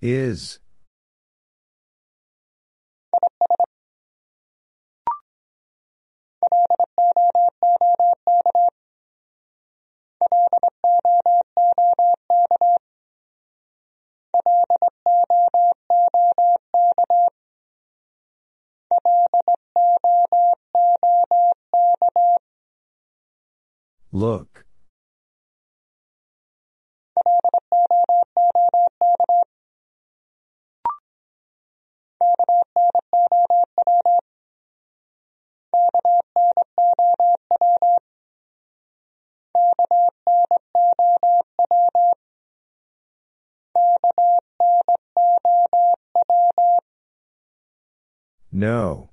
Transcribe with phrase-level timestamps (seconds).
[0.00, 0.60] Is.
[24.12, 24.67] Look.
[48.58, 49.10] No.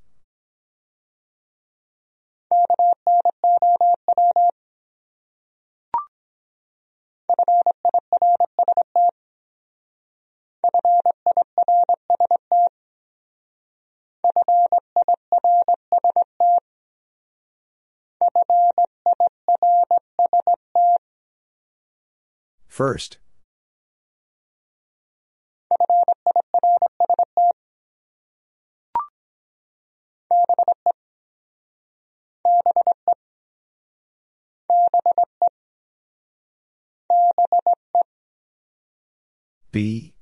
[22.67, 23.19] First.
[39.75, 40.13] B.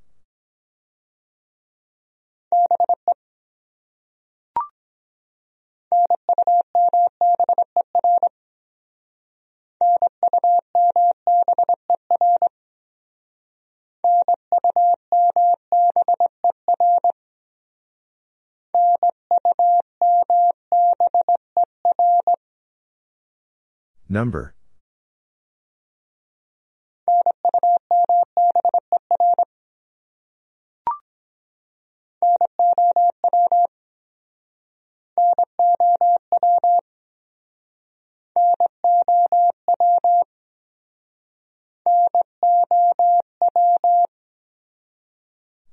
[24.10, 24.56] Number.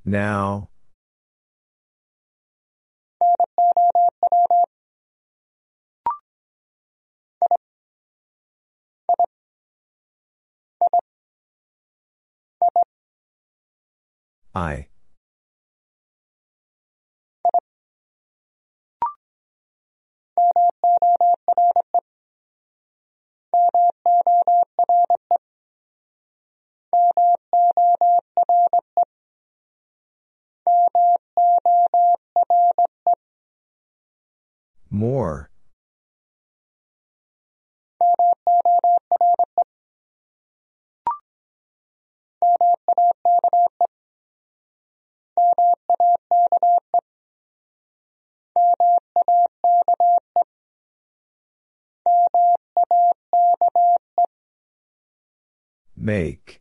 [0.04, 0.68] Now.
[14.54, 14.88] I.
[34.90, 35.50] More.
[55.96, 56.60] Make.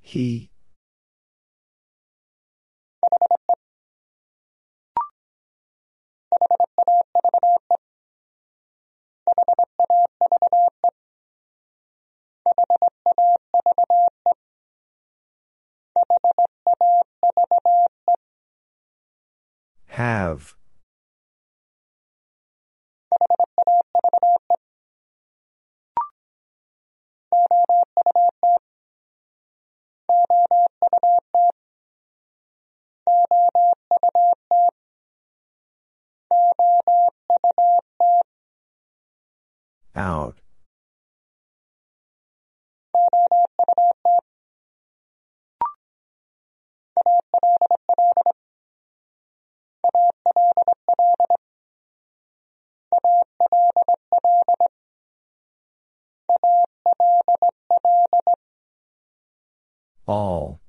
[0.00, 0.50] He.
[19.92, 20.54] Have.
[39.94, 40.41] Out.
[60.06, 60.60] All.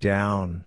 [0.00, 0.64] Down.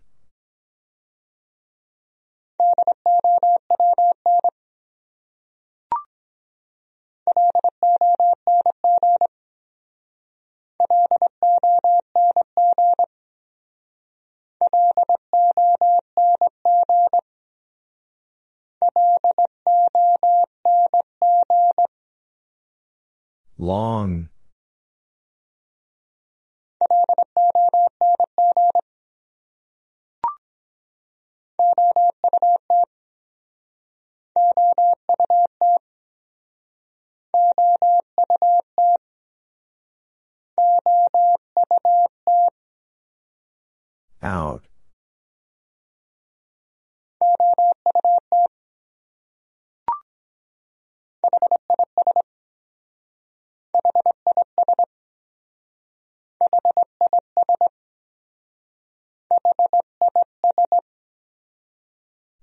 [23.58, 24.30] Long.
[44.24, 44.64] Out.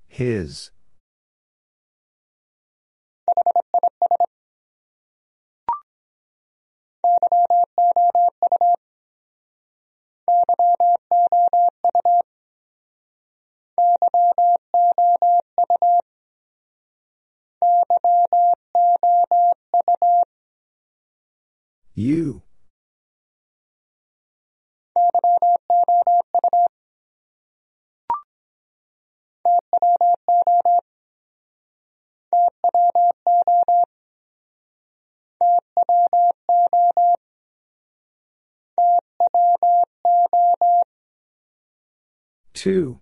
[0.06, 0.70] His.
[21.94, 22.42] You.
[42.60, 43.00] Two.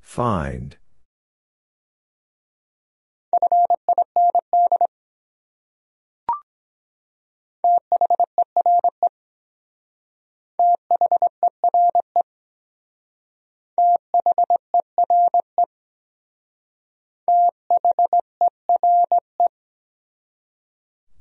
[0.00, 0.76] Find.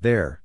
[0.04, 0.42] There.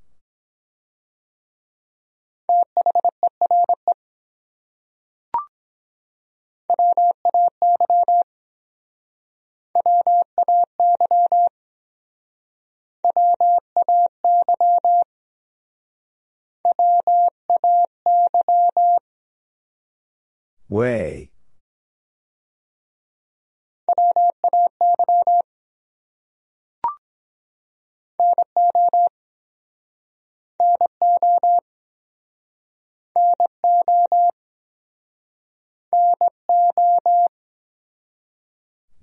[20.69, 21.18] Way.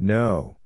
[0.06, 0.58] No.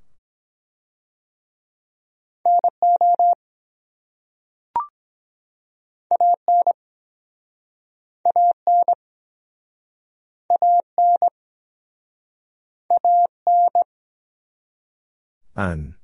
[15.56, 15.99] An.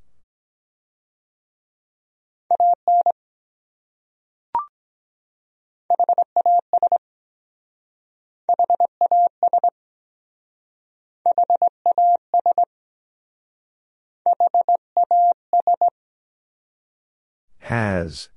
[17.66, 18.30] Has.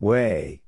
[0.00, 0.61] Way.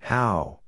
[0.00, 0.60] How?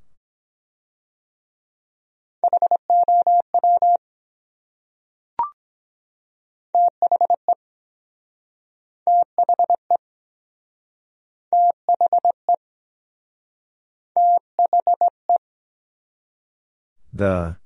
[17.13, 17.57] The.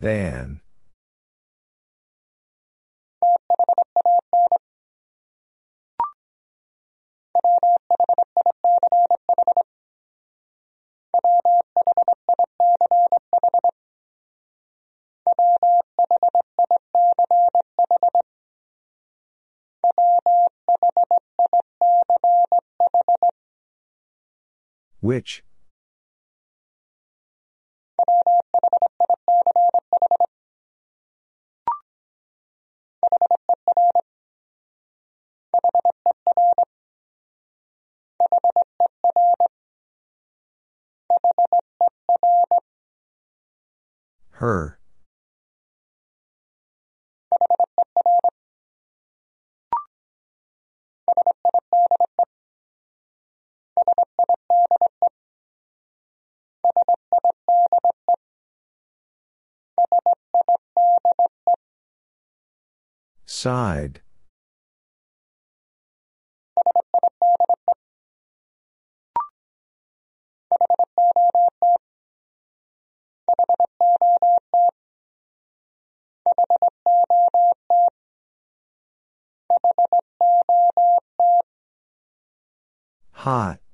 [0.00, 0.60] Than.
[25.06, 25.44] Which?
[44.30, 44.80] Her.
[63.26, 64.00] Side.
[83.10, 83.65] Hot.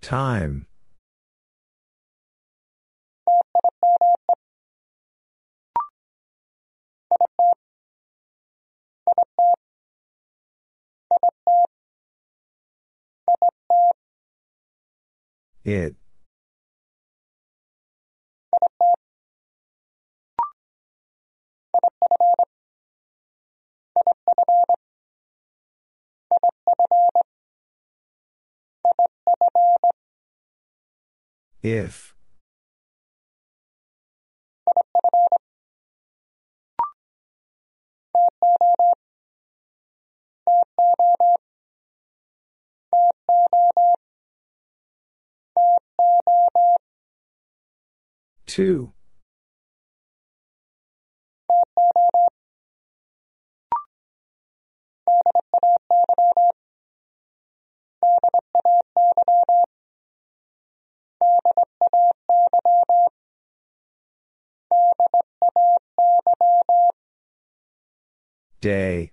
[0.00, 0.66] Time.
[15.64, 15.97] It.
[31.62, 32.14] If.
[48.46, 48.92] Two.
[68.60, 69.12] Day.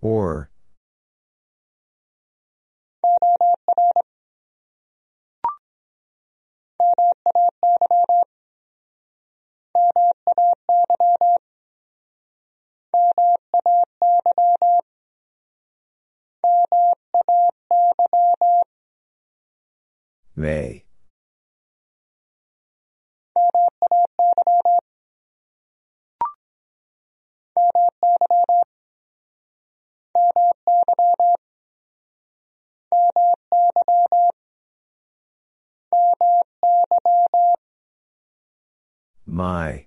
[0.00, 0.50] Or.
[20.36, 20.84] May.
[39.24, 39.86] My.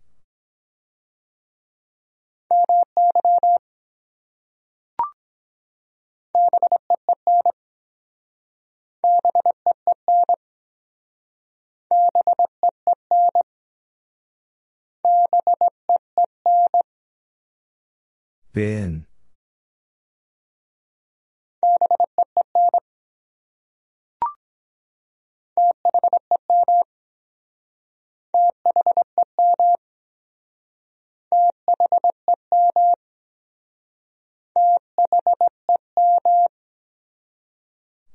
[18.59, 19.05] Bin.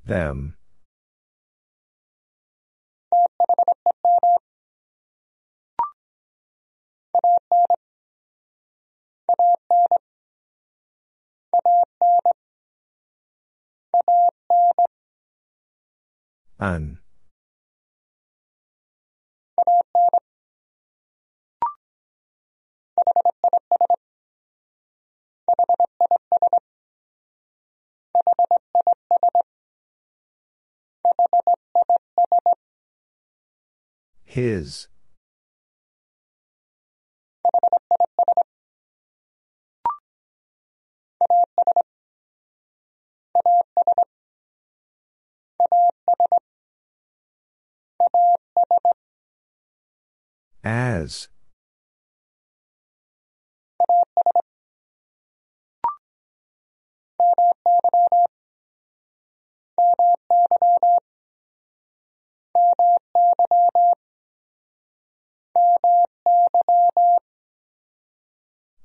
[0.04, 0.56] Them.
[16.58, 16.99] An.
[34.25, 34.88] His.
[50.64, 51.28] As.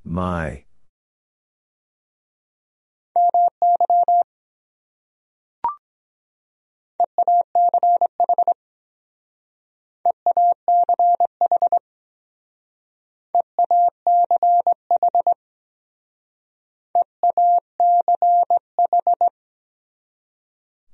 [0.03, 0.65] My.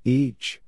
[0.07, 0.61] Each.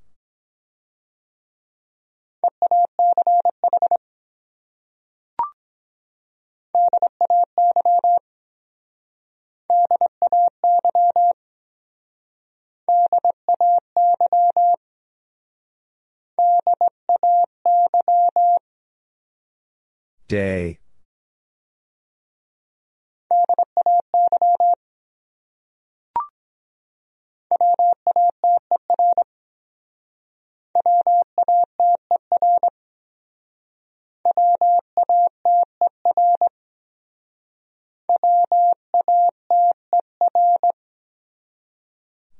[20.27, 20.79] Day.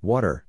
[0.02, 0.48] Water.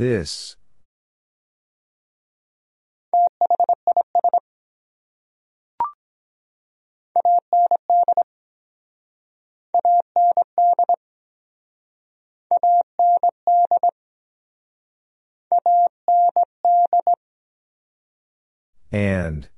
[0.00, 0.56] This.
[18.90, 19.50] And.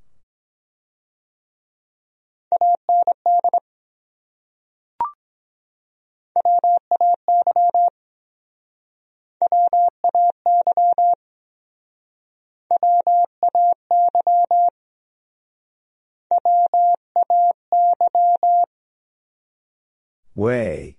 [20.35, 20.97] Way.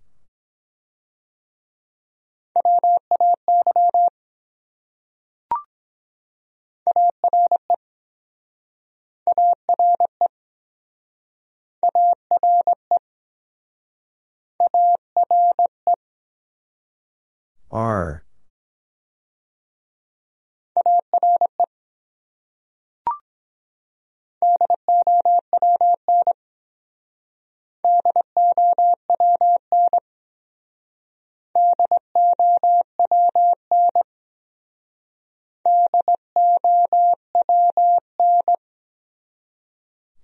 [17.71, 18.22] R.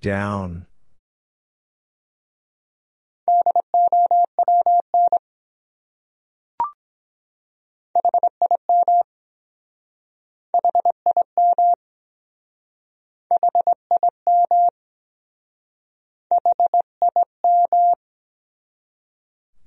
[0.02, 0.66] Down.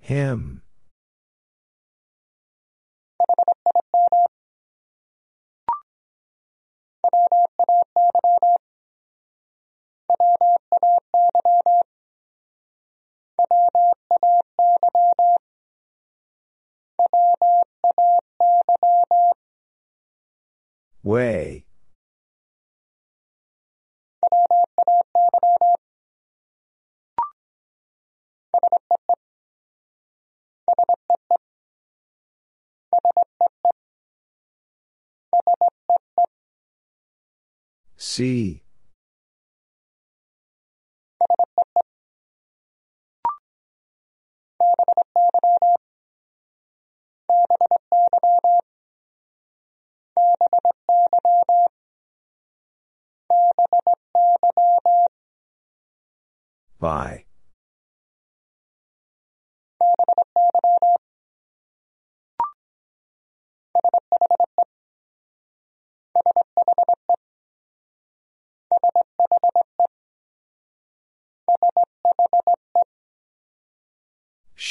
[0.01, 0.63] Him.
[21.05, 21.65] Way.
[38.05, 38.65] See.
[56.81, 57.22] By.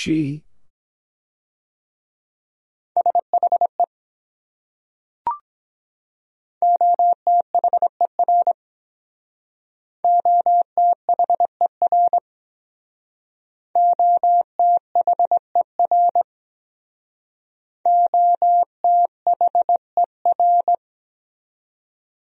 [0.01, 0.41] She.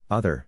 [0.09, 0.47] Other.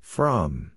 [0.00, 0.72] From.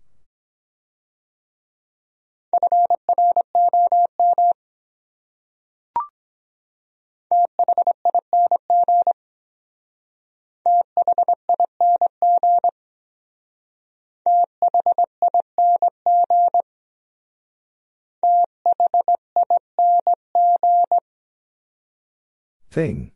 [22.75, 23.11] Thing.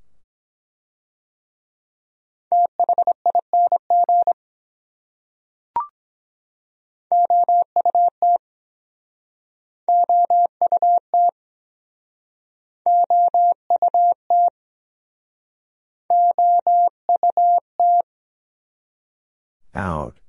[19.75, 20.19] Out.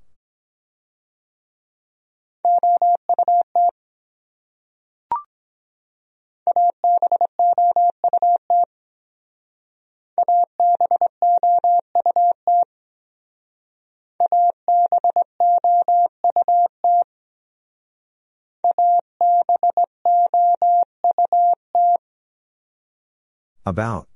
[23.70, 24.08] About.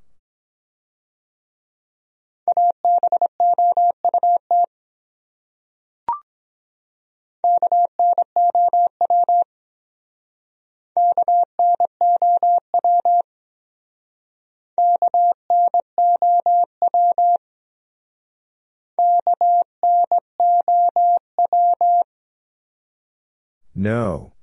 [23.76, 24.33] No.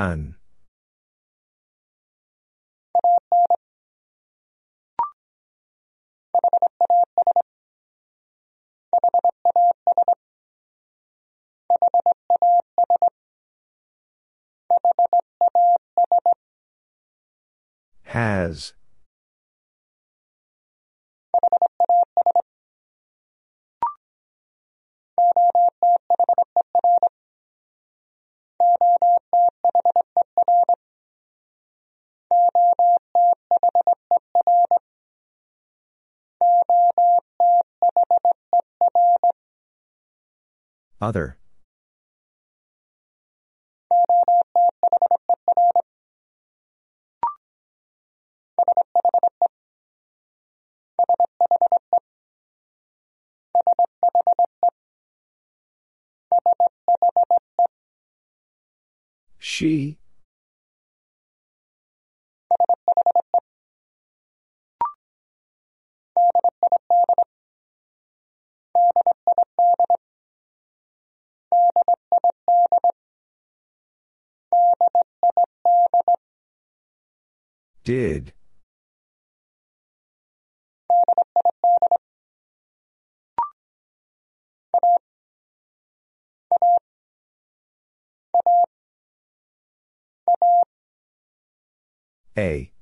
[0.00, 0.34] Un.
[18.04, 18.72] Has.
[41.00, 41.39] Other.
[59.42, 59.96] She.
[77.82, 78.34] Did.
[92.40, 92.72] A.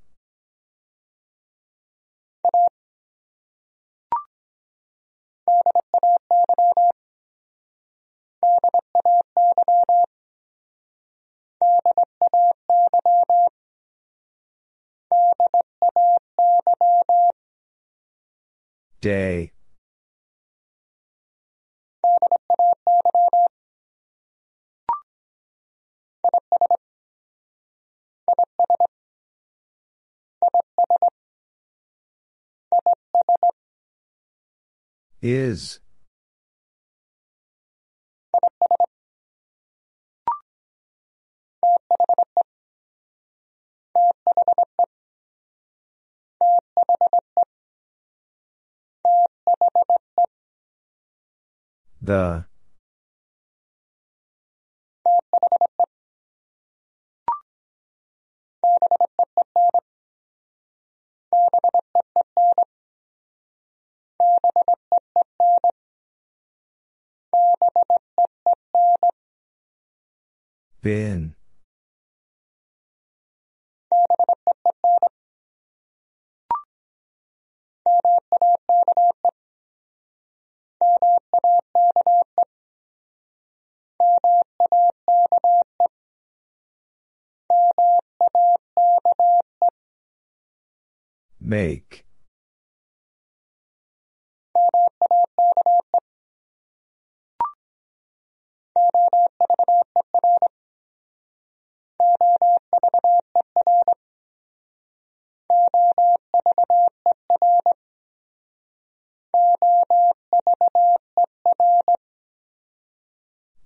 [19.00, 19.52] Day.
[35.20, 35.80] Is.
[52.00, 52.47] The.
[70.80, 71.34] Been.
[91.40, 92.07] Make.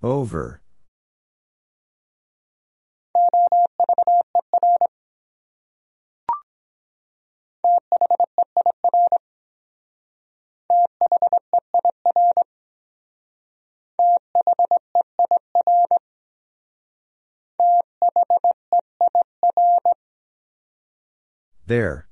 [0.02, 0.60] Over.
[21.64, 22.08] There.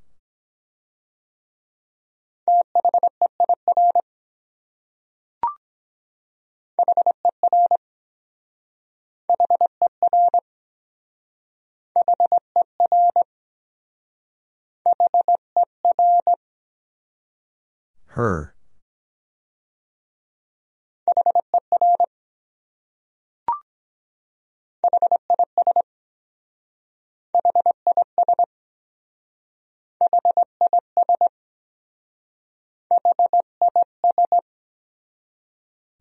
[18.21, 18.55] Her.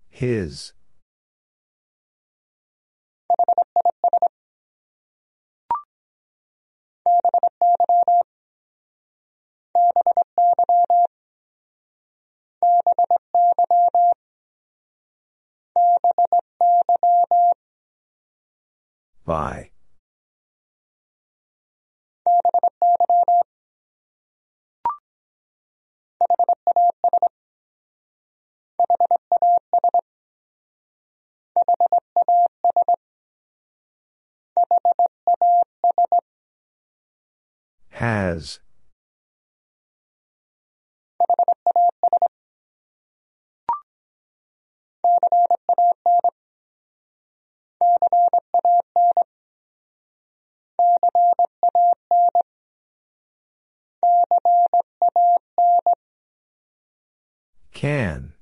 [0.10, 0.74] His.
[19.26, 19.70] By.
[37.90, 38.60] Has.
[57.72, 58.34] Can.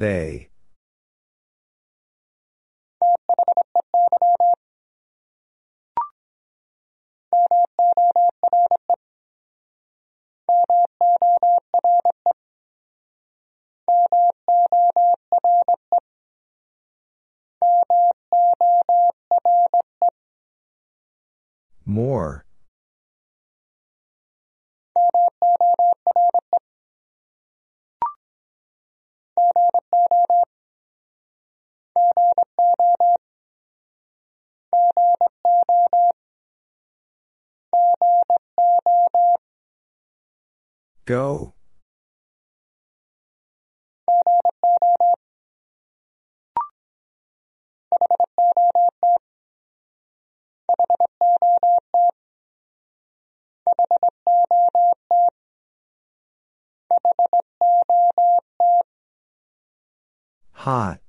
[0.00, 0.48] They.
[21.84, 22.46] More.
[41.10, 41.54] Go.
[60.60, 61.00] Hot.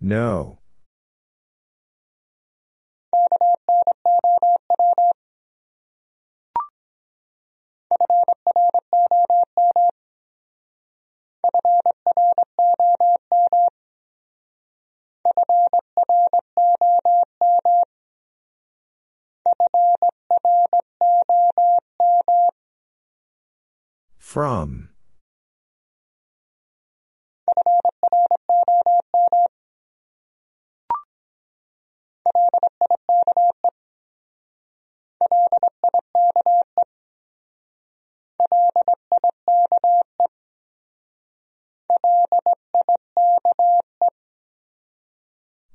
[0.00, 0.58] No.
[24.28, 24.87] From.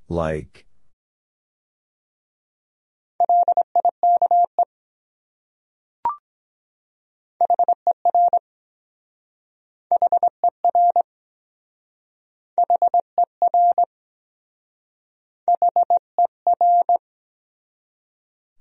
[0.09, 0.65] Like.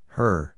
[0.06, 0.51] Her.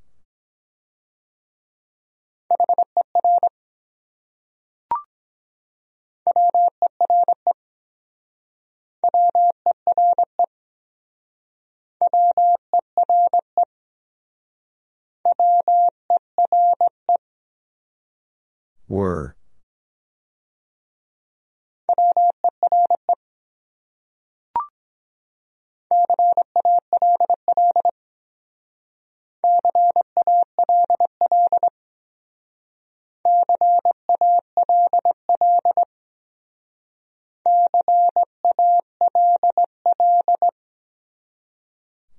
[18.89, 19.35] Were.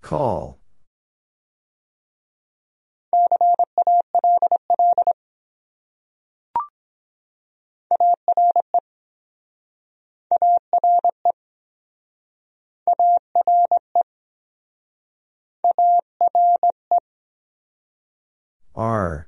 [0.05, 0.59] Call.
[18.75, 19.27] Are.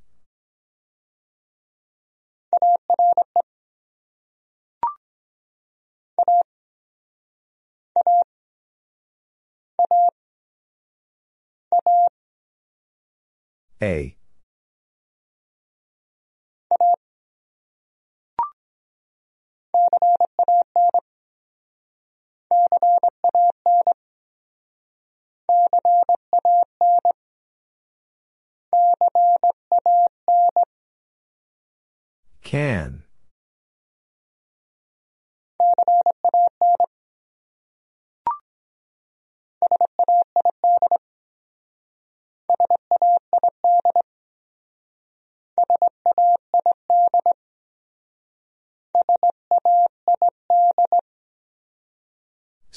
[13.81, 14.15] A.
[32.41, 33.06] Can.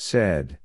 [0.02, 0.58] Said.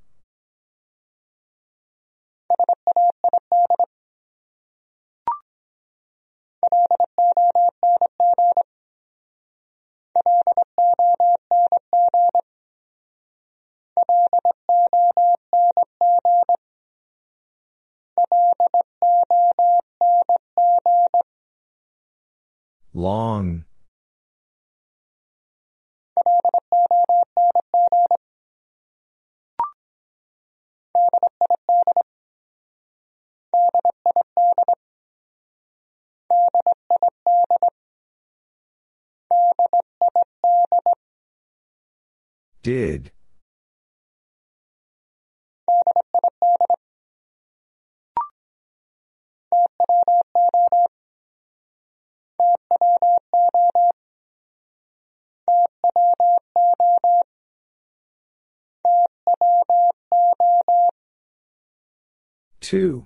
[22.94, 23.66] Long.
[42.66, 43.12] Did.
[62.62, 63.06] Two.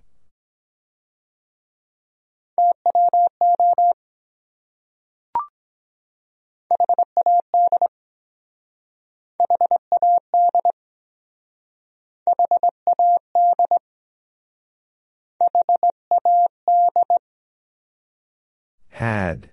[18.99, 19.51] Had.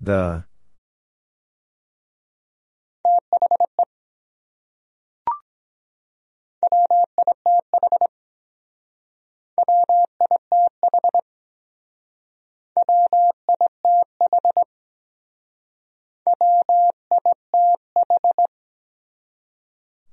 [0.00, 0.44] The.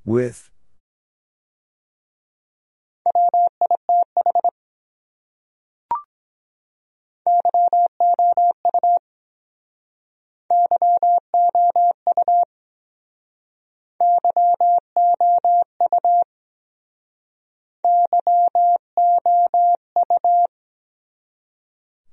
[0.06, 0.50] With.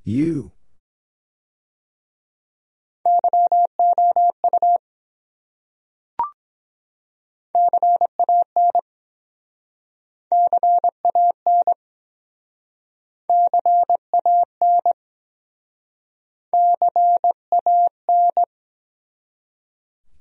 [0.06, 0.52] You.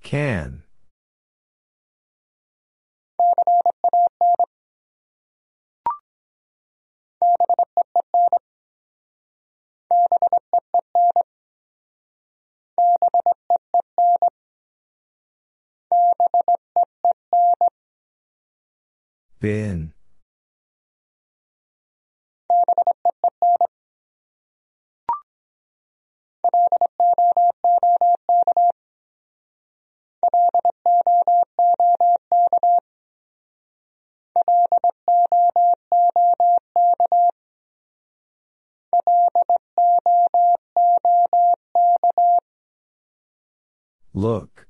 [0.01, 0.63] Can.
[19.39, 19.92] Been.
[44.13, 44.67] Look.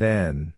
[0.00, 0.54] Then.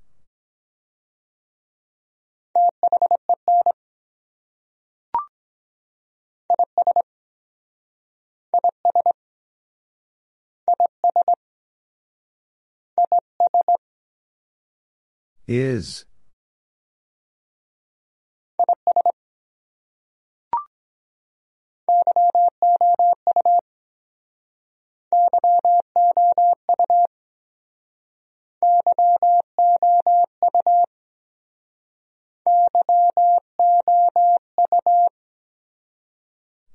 [15.48, 16.04] Is.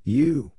[0.07, 0.53] You.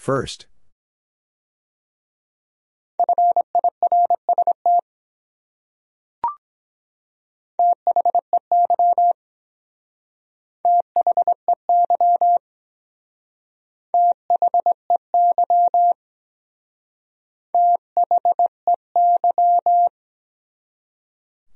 [0.00, 0.46] First.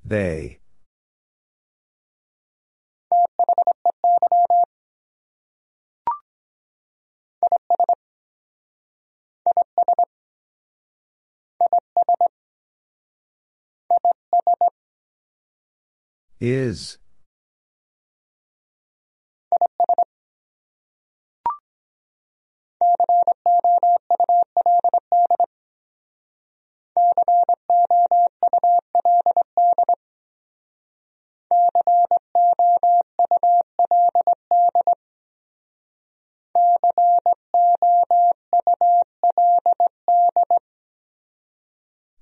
[0.04, 0.58] They.
[16.40, 16.98] Is.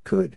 [0.04, 0.36] Could.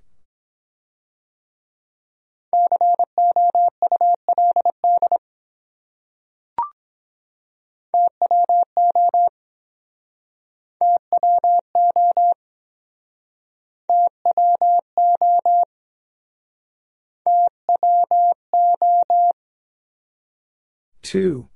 [21.04, 21.50] Two.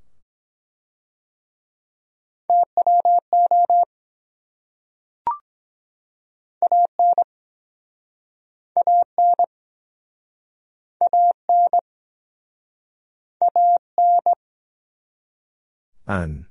[16.07, 16.48] An.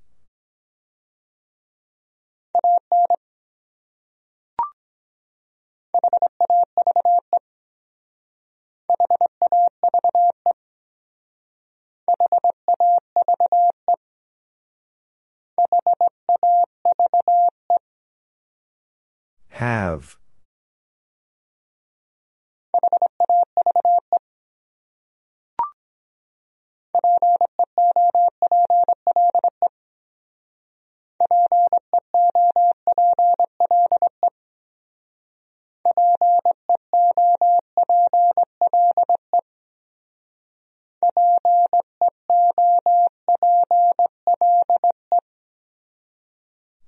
[19.59, 20.17] Have.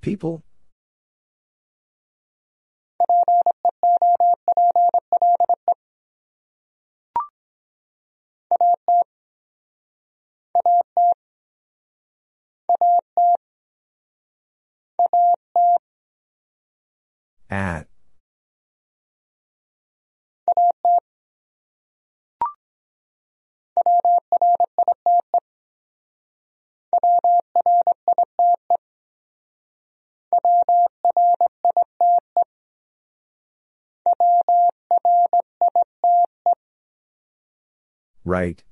[0.00, 0.42] People?
[17.50, 17.90] At.
[38.24, 38.62] Write.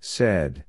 [0.00, 0.64] Said.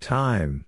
[0.00, 0.66] Time.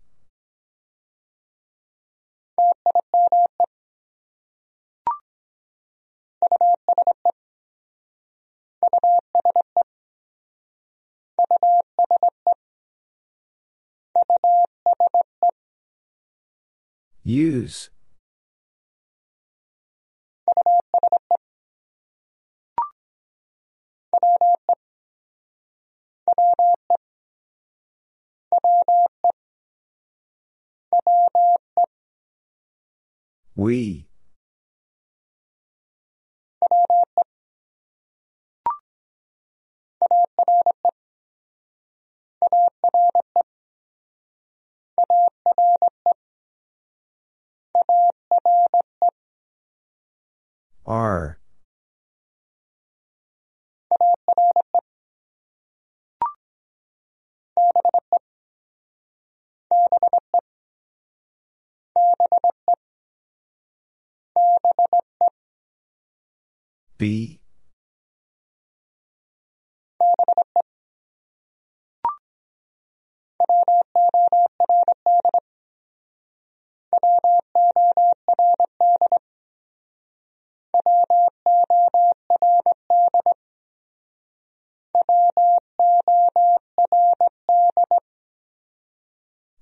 [17.22, 17.90] Use.
[33.56, 34.06] We.
[50.86, 51.37] Are.
[66.98, 67.40] Be.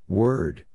[0.09, 0.66] Word.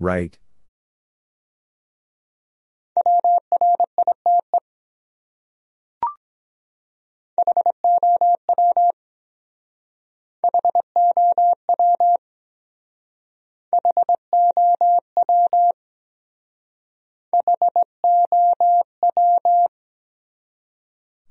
[0.00, 0.38] Write.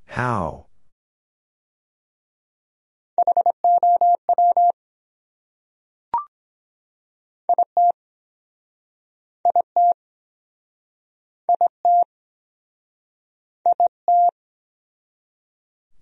[0.08, 0.66] How?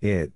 [0.00, 0.32] It.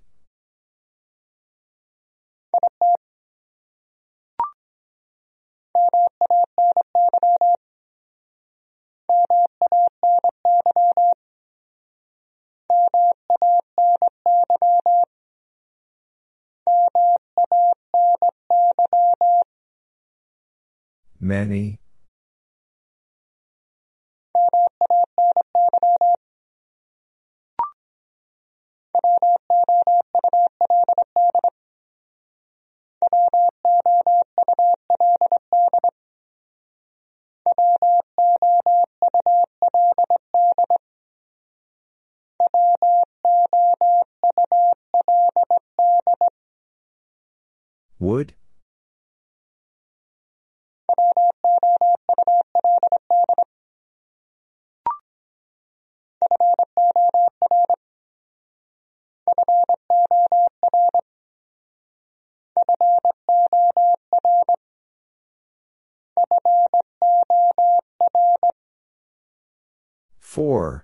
[21.20, 21.78] Many.
[48.10, 48.34] Would?
[70.18, 70.79] For.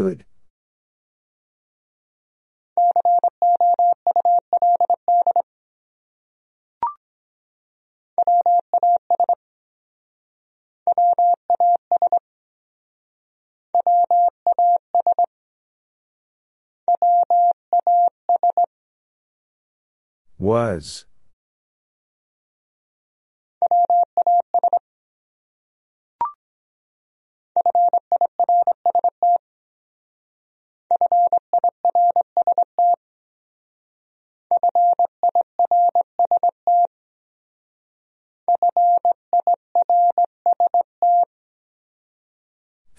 [0.00, 0.24] Could.
[20.38, 21.04] Was.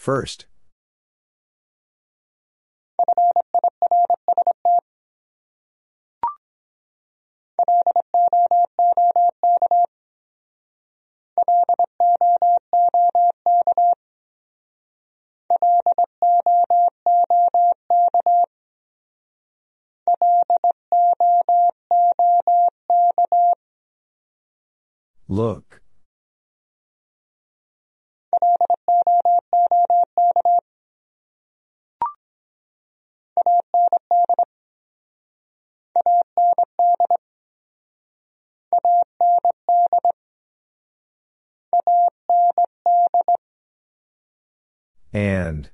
[0.01, 0.47] First.
[45.22, 45.69] And.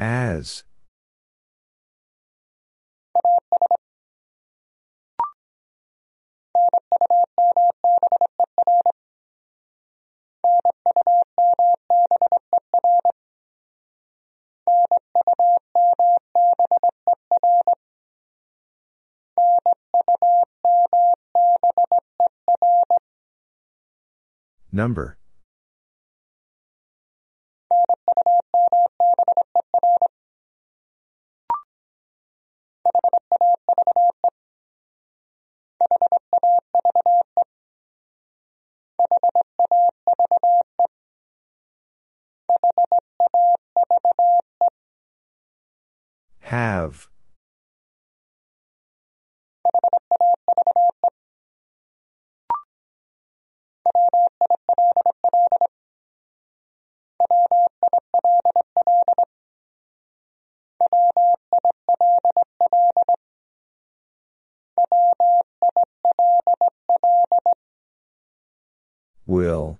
[0.00, 0.64] As.
[24.72, 25.18] Number.
[46.40, 47.11] Have.
[69.26, 69.78] Will.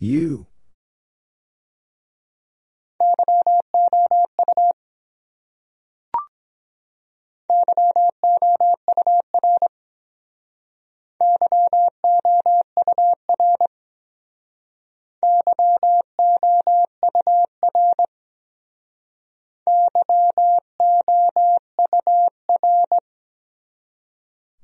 [0.00, 0.46] You.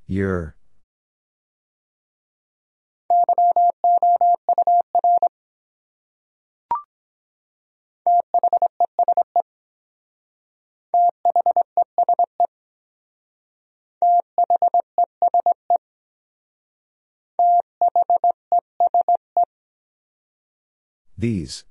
[0.07, 0.55] Your.
[21.17, 21.65] These.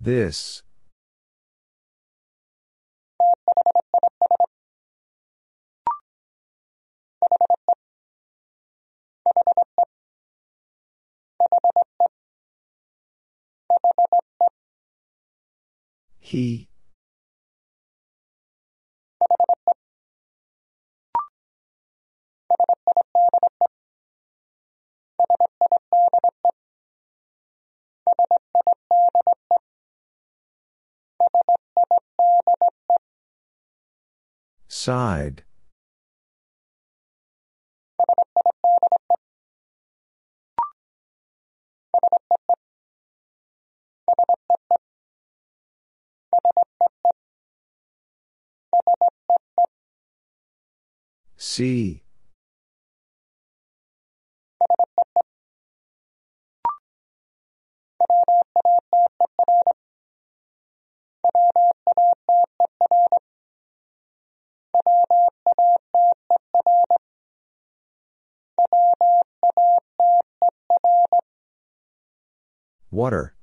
[0.00, 0.62] This.
[16.18, 16.68] He.
[34.80, 35.42] Side.
[51.36, 52.02] See.
[72.90, 73.34] Water.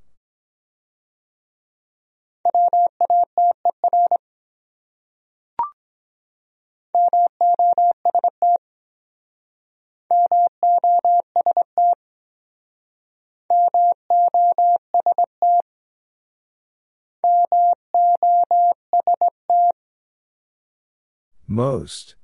[21.46, 22.17] Most.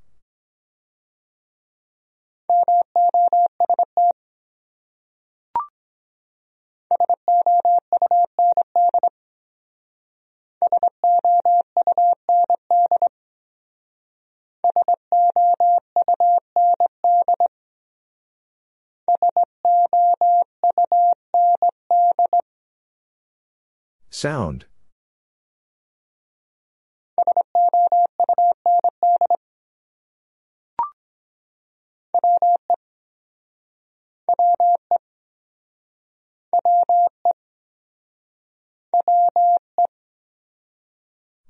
[24.24, 24.64] Sound.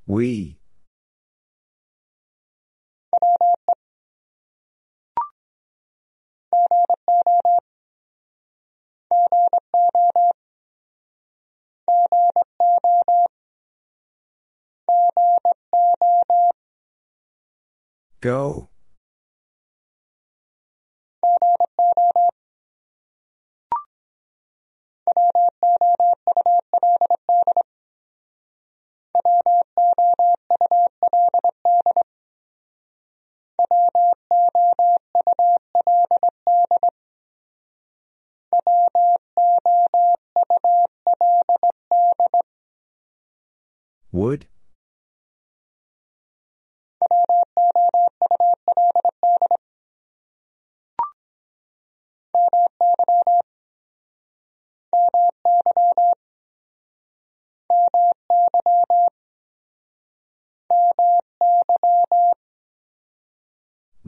[0.08, 0.58] We.
[18.24, 18.73] Go.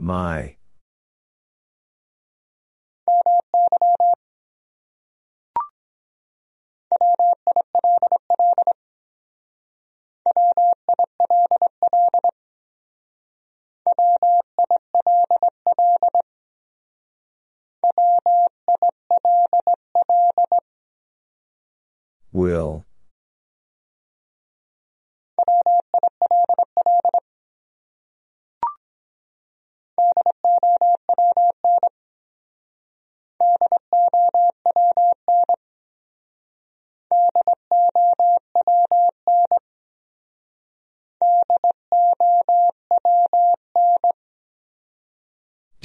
[0.07, 0.56] My.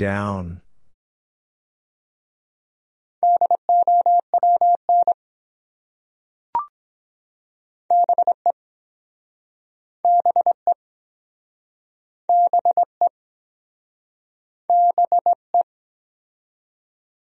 [0.02, 0.62] Down.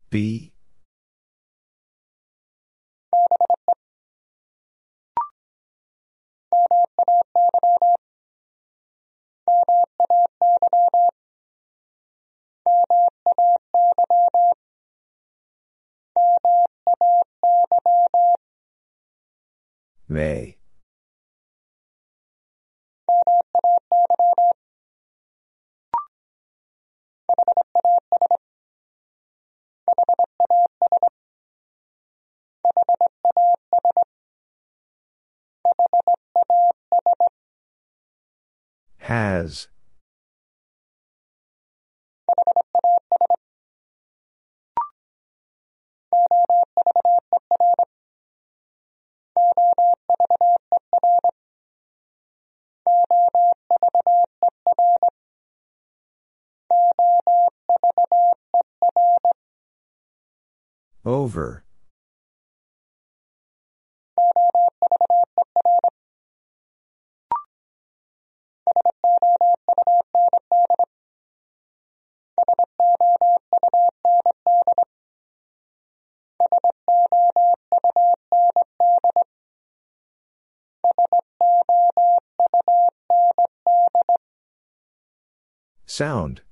[0.09, 0.50] Be.
[20.11, 20.57] May.
[38.99, 39.69] Has.
[61.31, 61.63] Over.
[85.87, 86.43] Sound.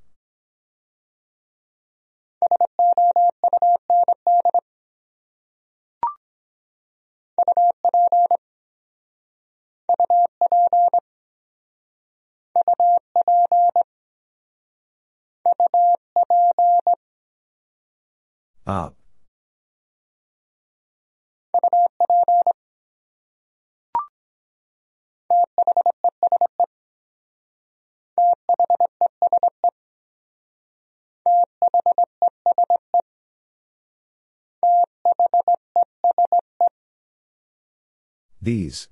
[38.49, 38.88] These.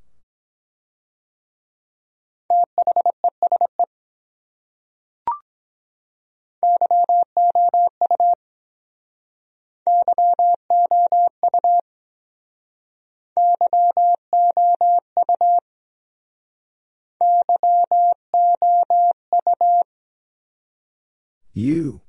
[21.55, 22.06] You.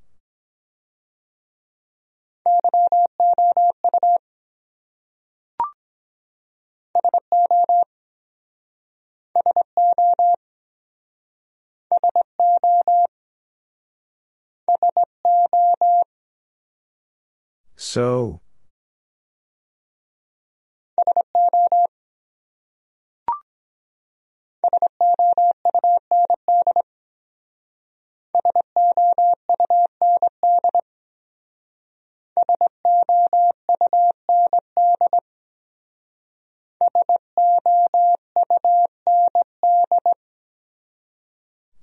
[17.76, 18.42] So.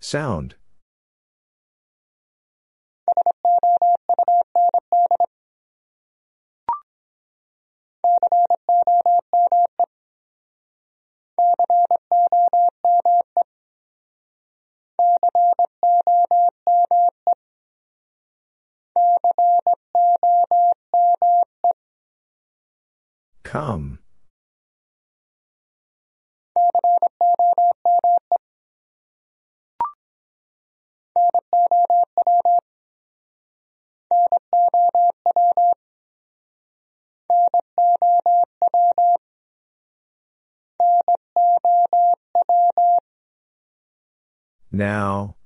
[0.00, 0.56] Sound.
[44.74, 45.36] Now.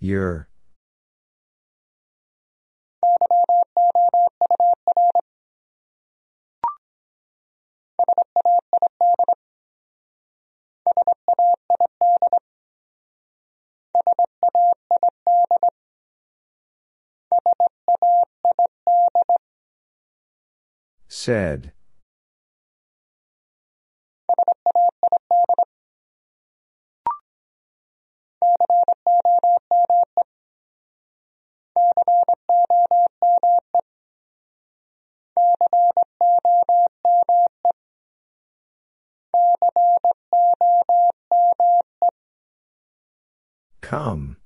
[0.00, 0.48] Your.
[21.24, 21.72] Said.
[43.80, 44.36] Come.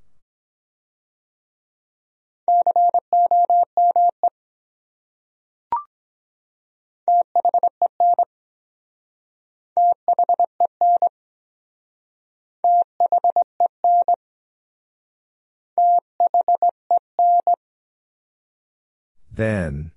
[19.38, 19.92] Then.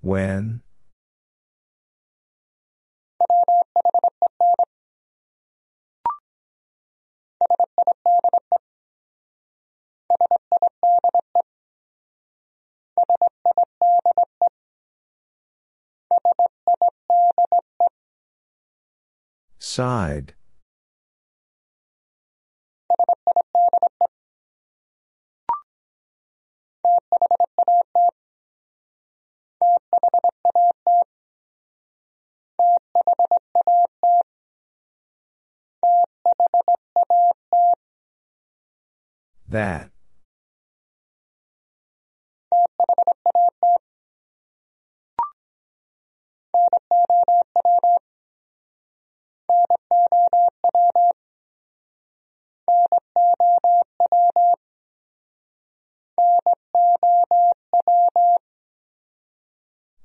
[0.00, 0.57] When?
[19.78, 20.34] Side.
[39.48, 39.92] That.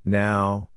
[0.06, 0.70] Now.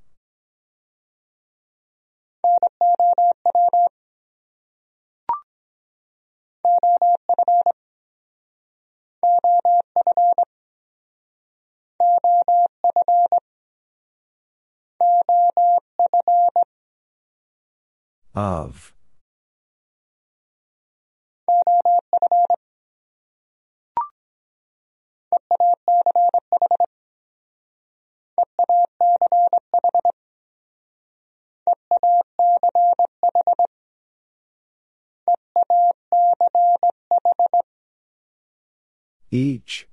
[18.34, 18.95] Of.
[39.30, 39.86] Each.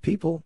[0.00, 0.44] People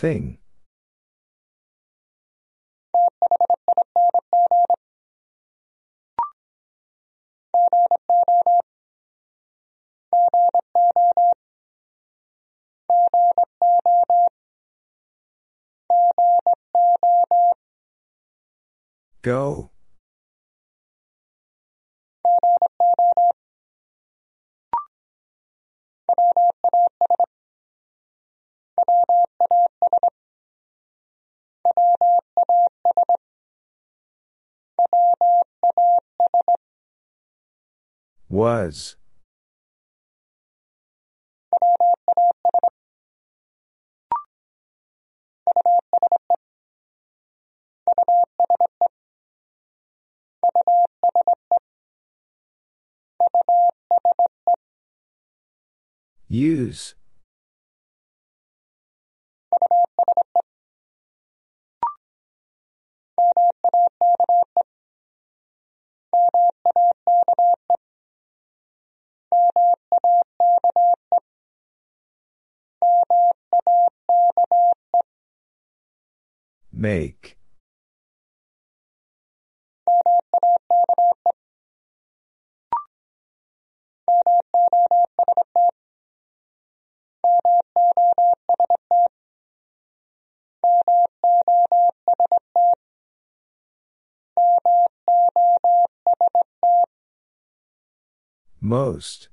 [0.00, 0.38] Thing.
[19.20, 19.69] Go.
[38.40, 38.96] Was.
[56.30, 56.94] Use.
[76.80, 77.36] Make.
[98.62, 99.28] Most.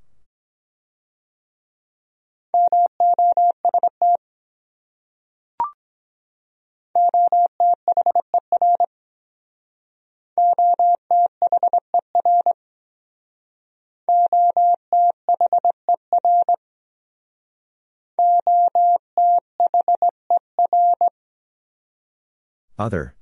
[22.79, 23.15] Other.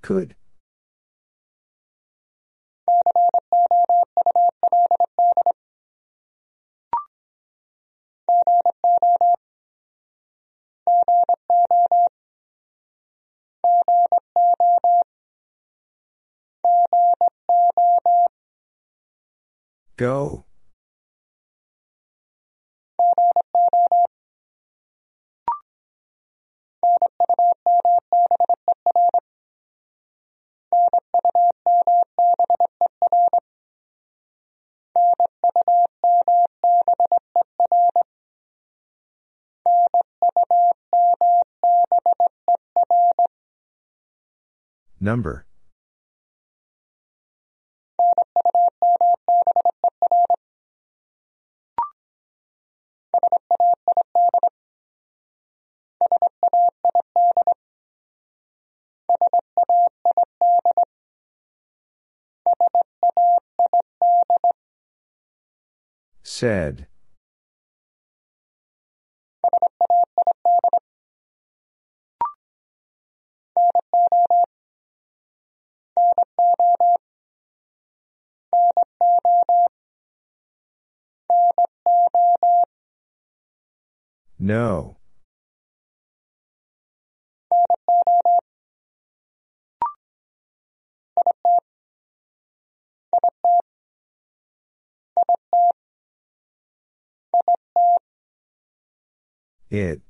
[0.00, 0.34] Could.
[19.98, 20.44] Go.
[45.00, 45.47] Number.
[66.30, 66.86] Said.
[84.38, 84.97] No.
[99.70, 100.00] It.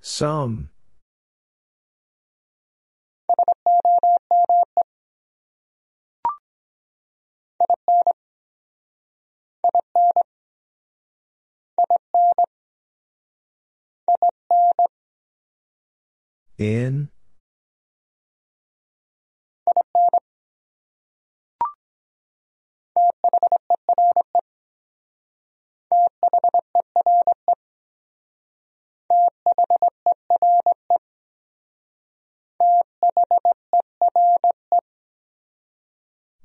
[0.00, 0.70] Some.
[16.58, 17.08] In?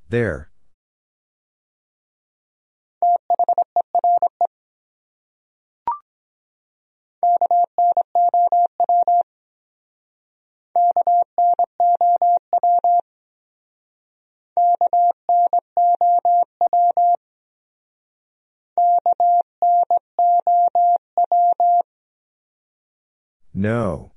[0.09, 0.52] There.
[23.53, 24.11] No.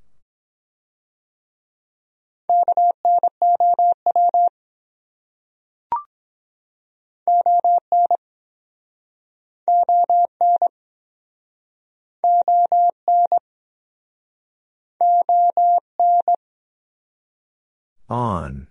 [18.08, 18.68] On.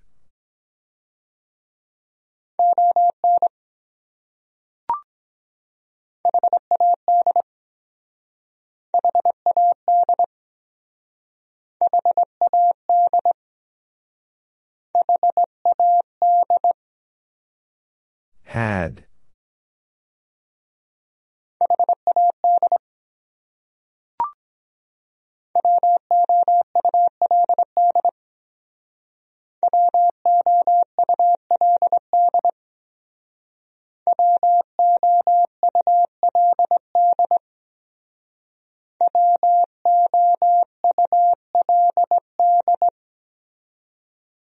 [18.45, 19.04] Had.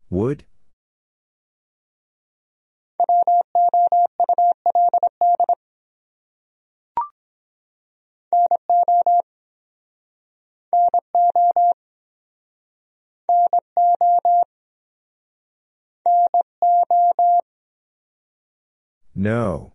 [0.10, 0.46] Would?
[19.14, 19.75] No.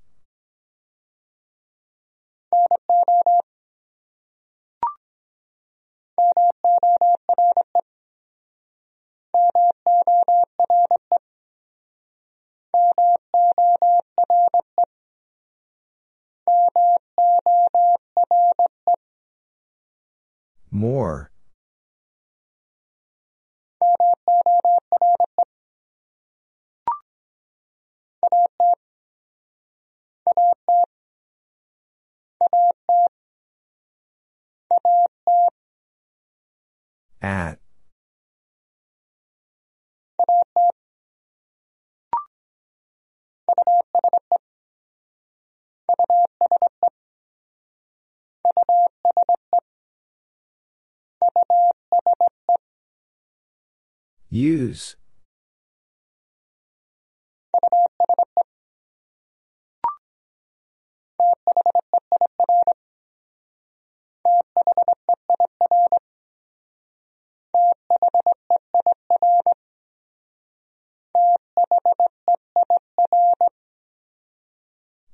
[20.71, 21.31] More.
[37.23, 37.60] At.
[54.31, 54.95] Use.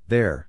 [0.09, 0.48] There.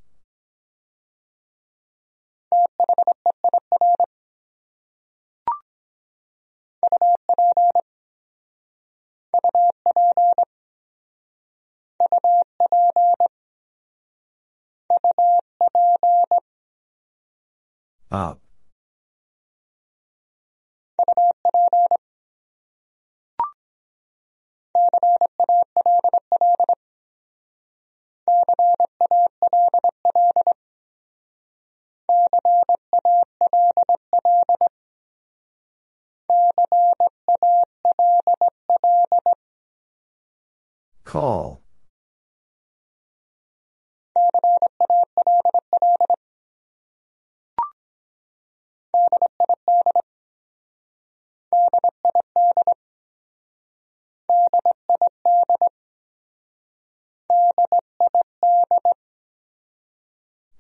[18.09, 18.39] Up.
[41.03, 41.66] Call.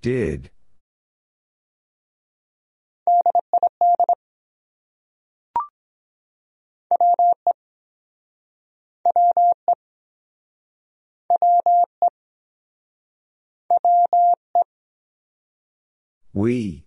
[0.01, 0.51] Did.
[16.33, 16.85] We.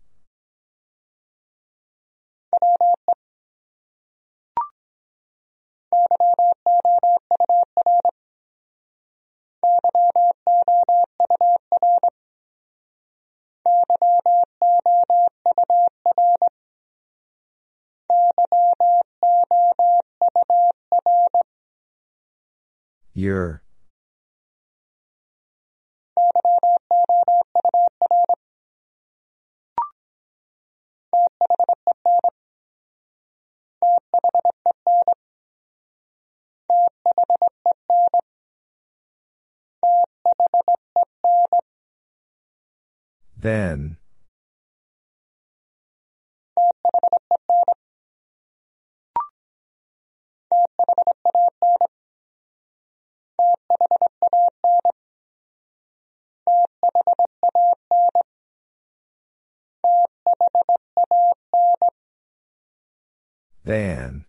[23.14, 23.62] Year.
[43.40, 43.96] Then.
[63.64, 64.26] Than.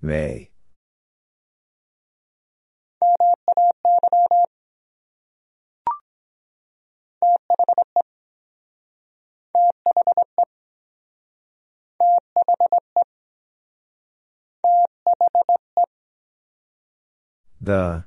[0.00, 0.50] May.
[17.60, 18.04] The.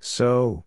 [0.00, 0.64] So.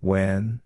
[0.00, 0.62] When?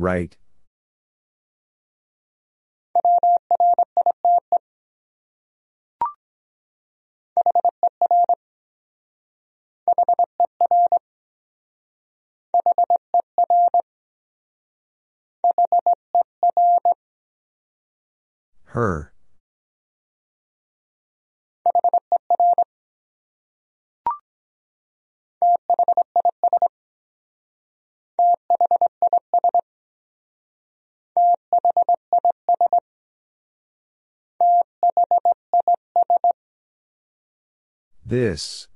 [0.00, 0.36] Write.
[18.70, 19.12] Her.
[38.06, 38.68] This.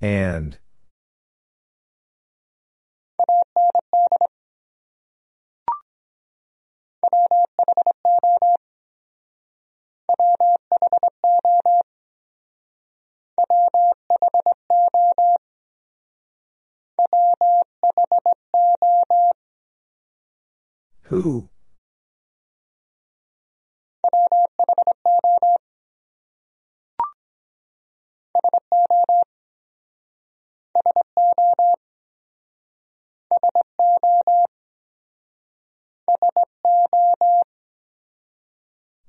[0.00, 0.58] And.
[21.08, 21.48] Who?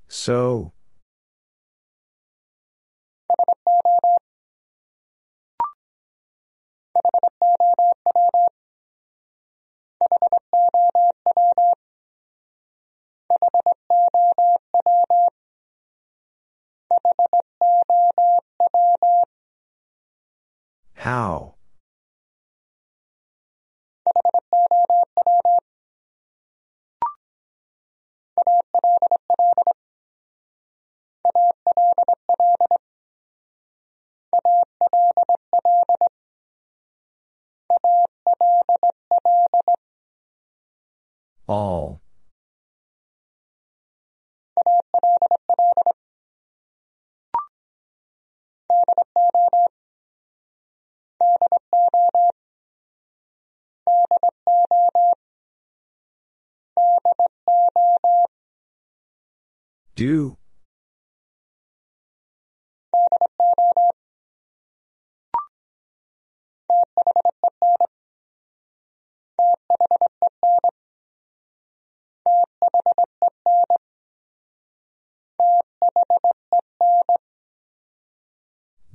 [0.08, 0.72] So.
[21.00, 21.49] How?
[60.00, 60.38] Do.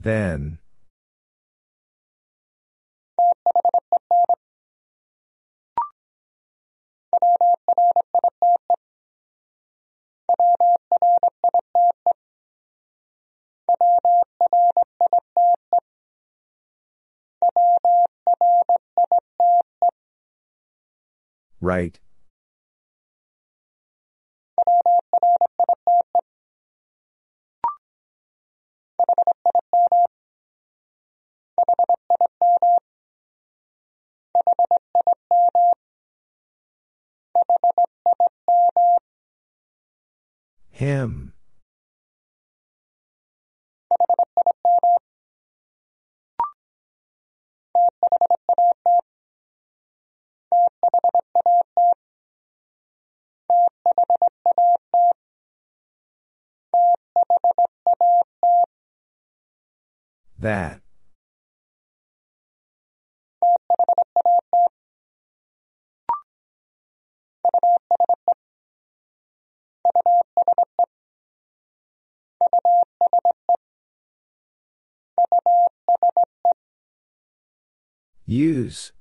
[0.02, 0.57] Then.
[21.65, 21.99] Write.
[60.45, 60.80] That.
[78.27, 78.91] Use.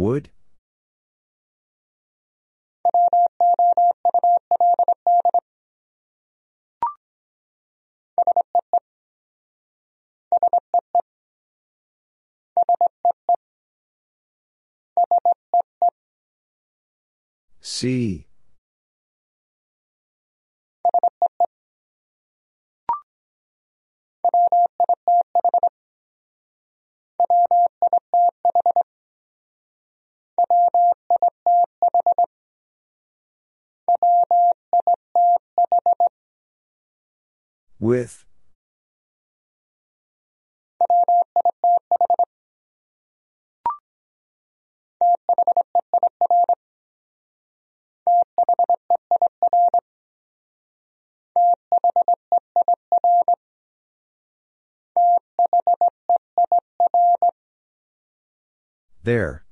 [0.00, 0.30] Would?
[17.60, 18.26] See.
[37.80, 38.26] With.
[59.02, 59.44] There.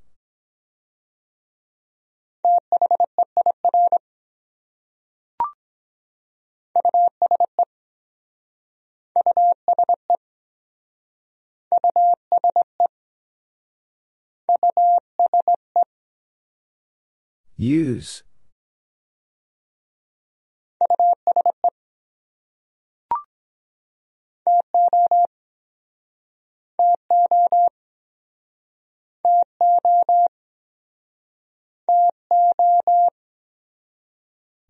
[17.59, 18.23] Use.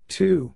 [0.08, 0.54] Two.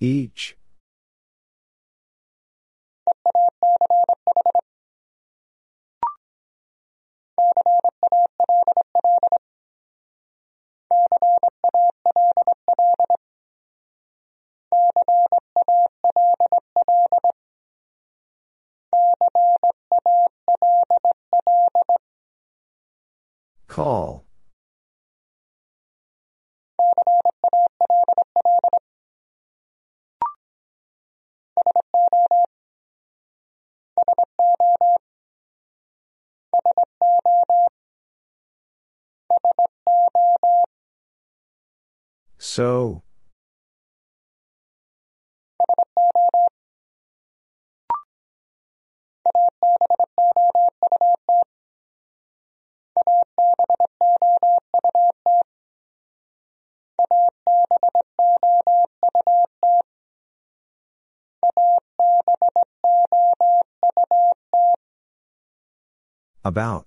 [0.00, 0.56] Each.
[23.70, 24.24] Call.
[42.38, 43.04] So.
[66.42, 66.86] About.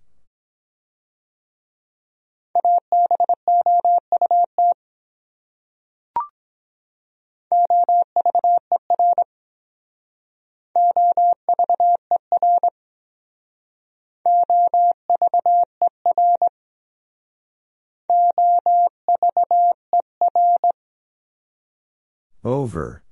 [22.44, 23.04] Over.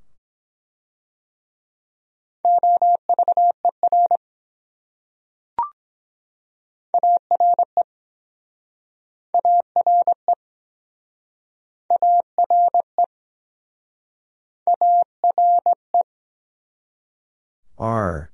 [17.78, 18.32] Are.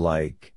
[0.00, 0.54] Like.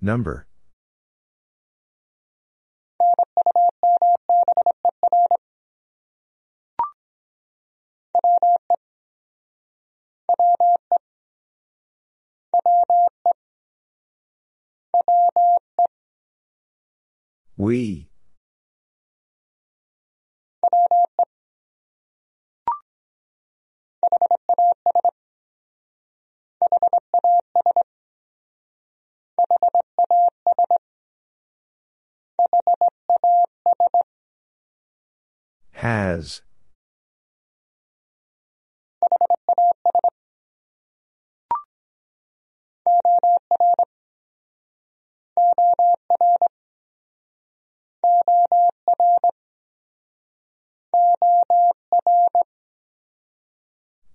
[0.00, 0.46] Number.
[17.58, 18.08] We.
[35.72, 36.42] Has.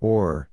[0.02, 0.50] Or.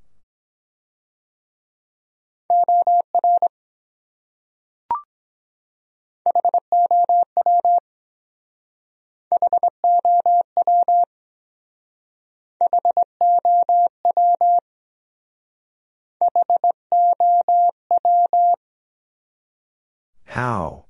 [20.27, 20.88] How?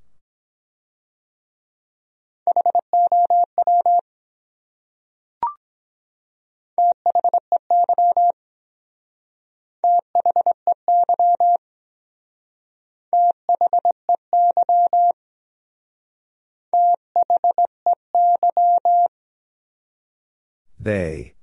[20.88, 21.34] They.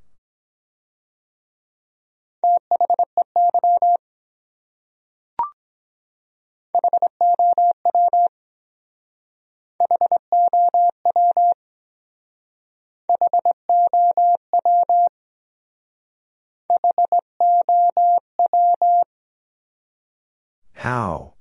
[20.73, 21.34] How?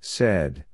[0.00, 0.64] Said.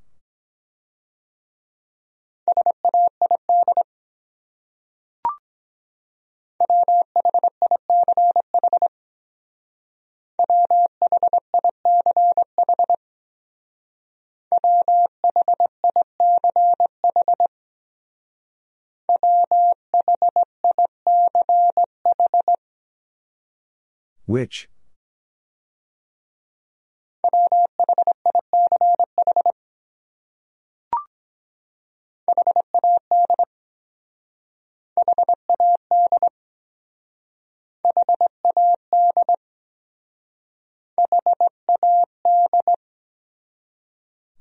[24.26, 24.68] Which?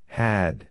[0.06, 0.68] Had.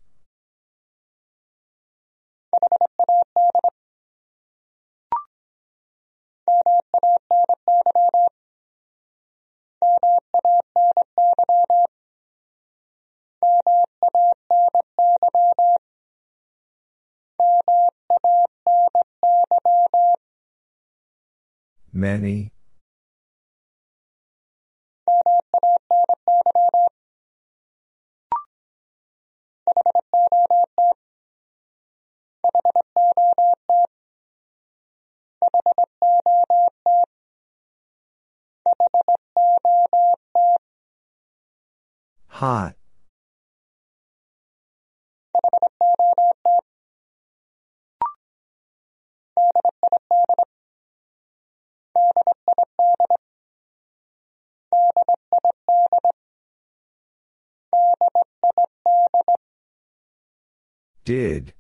[21.94, 22.55] Many.
[42.28, 42.76] Hot.
[61.06, 61.54] Did.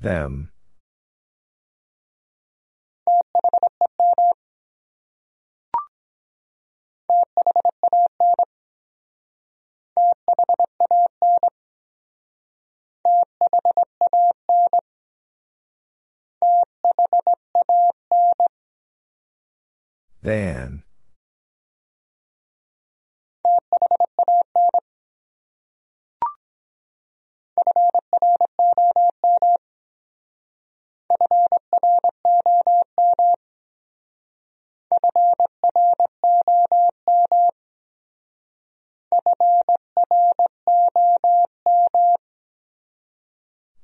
[0.00, 0.50] Them.
[20.22, 20.82] Than.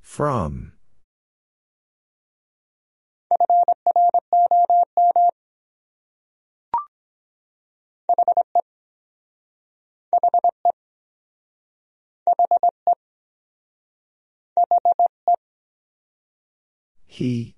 [0.01, 0.74] From.
[17.15, 17.55] He.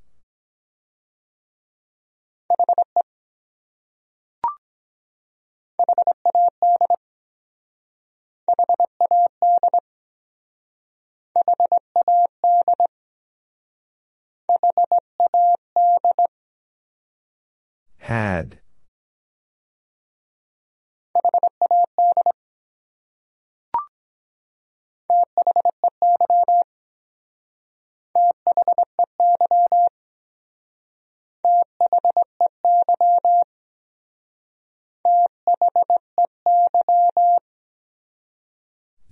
[17.98, 18.60] Had.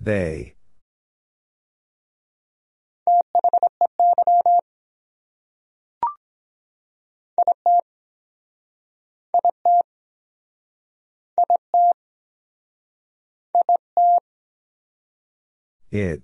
[0.06, 0.54] They.
[15.90, 16.22] It.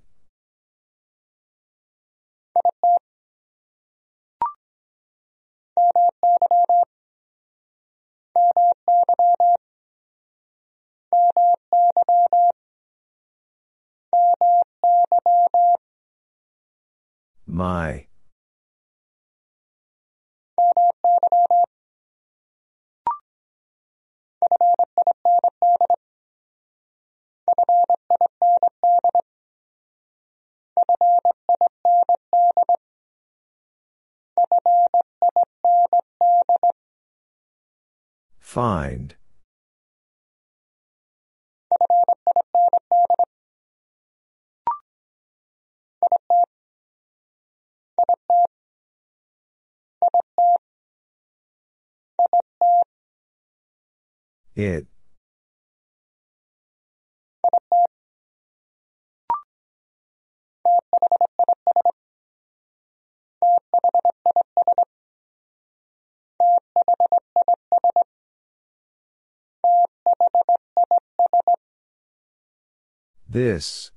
[17.46, 18.06] My.
[38.40, 39.14] Find.
[54.54, 54.86] It.
[73.28, 73.90] This.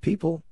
[0.00, 0.42] People?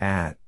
[0.00, 0.38] At.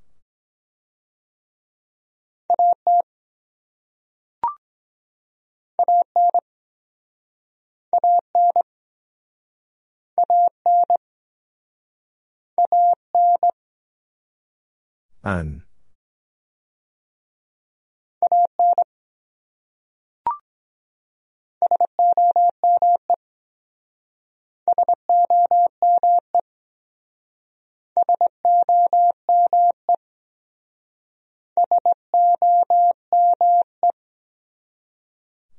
[15.24, 15.62] An.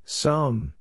[0.04, 0.74] Some.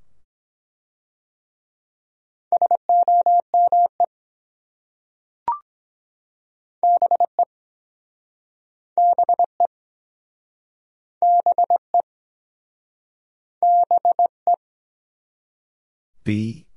[16.24, 16.68] Be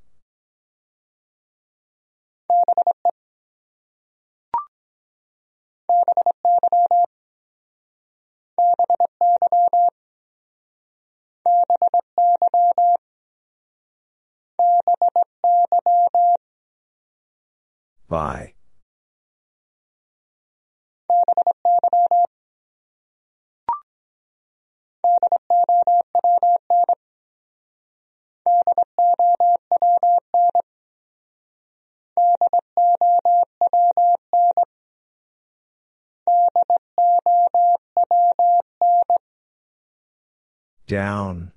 [18.08, 18.54] By.
[40.86, 41.52] Down.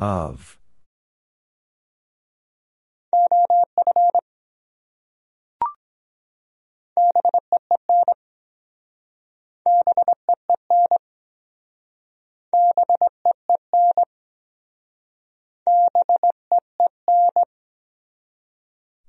[0.00, 0.61] Of.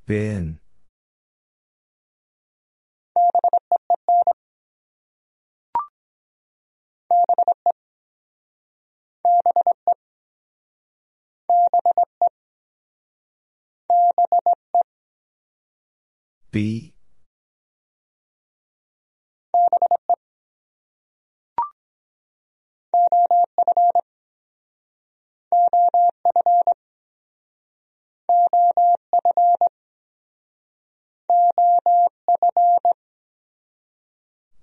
[0.06, 0.60] Been.
[16.52, 16.94] Be.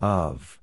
[0.01, 0.59] Of.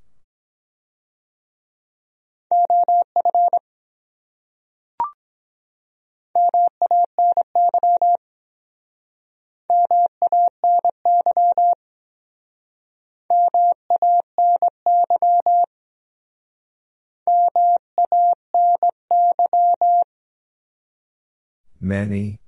[21.79, 22.39] Many.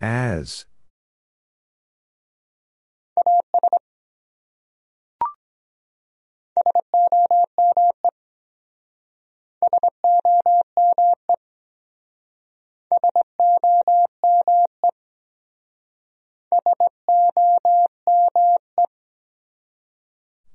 [0.00, 0.64] As.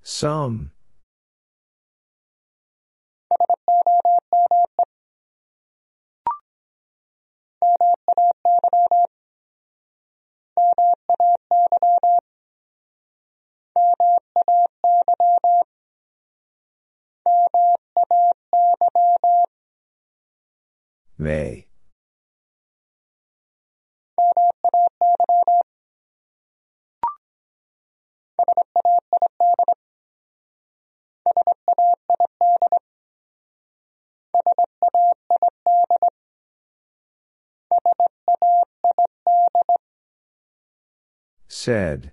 [0.08, 0.70] Some.
[21.18, 21.66] May.
[41.58, 42.12] Said.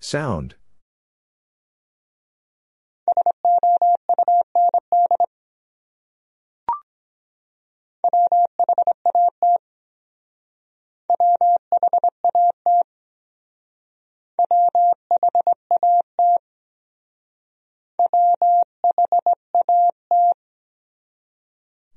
[0.00, 0.56] Sound.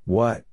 [0.08, 0.46] What?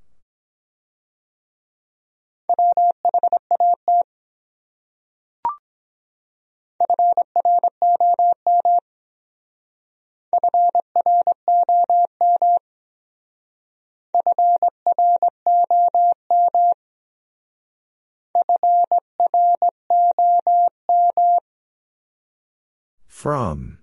[23.07, 23.79] From.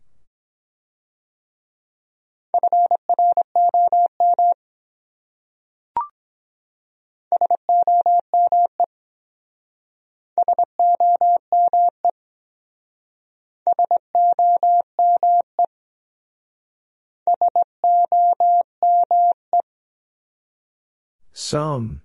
[21.33, 22.01] Some.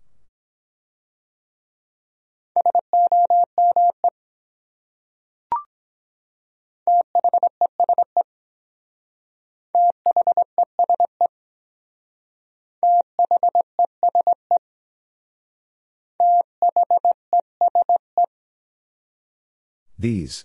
[19.99, 20.45] These.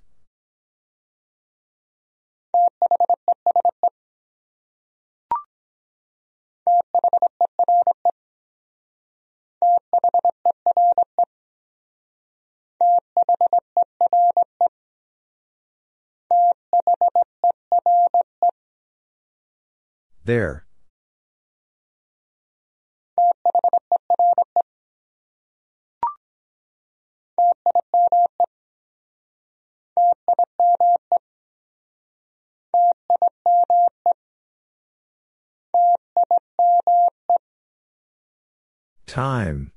[20.23, 20.65] There.
[39.07, 39.73] Time.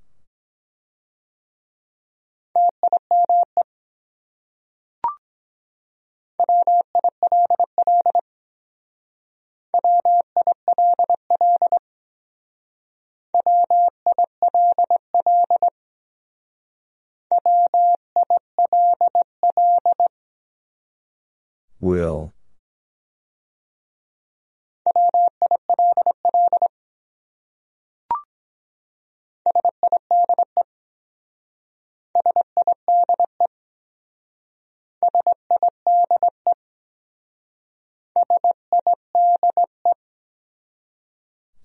[21.81, 22.33] Will.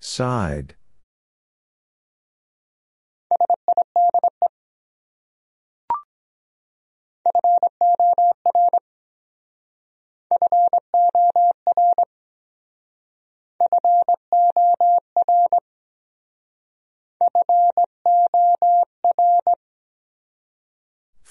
[0.00, 0.74] Side.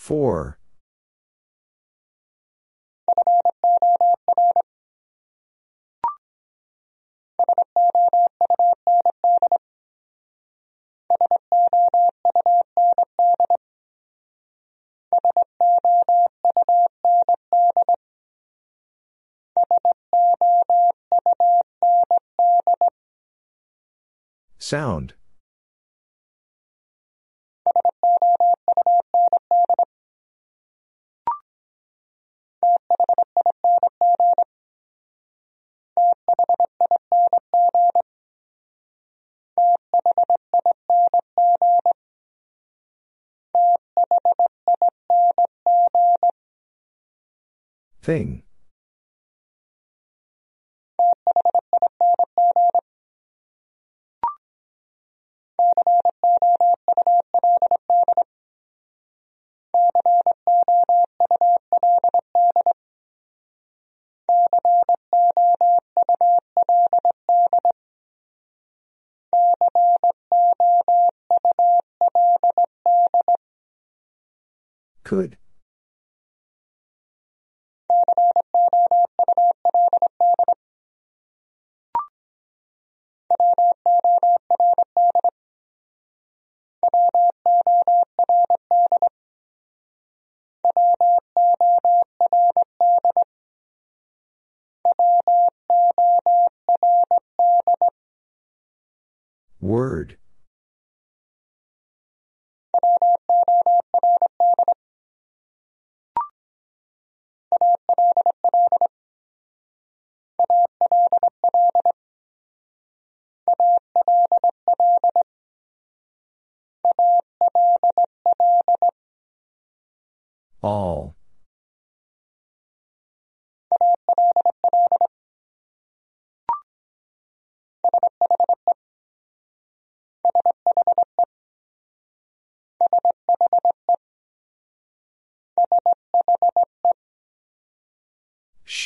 [0.09, 0.57] For.
[24.59, 25.13] Sound.
[48.01, 48.43] Thing.
[75.09, 75.37] Could.
[99.69, 100.17] Word.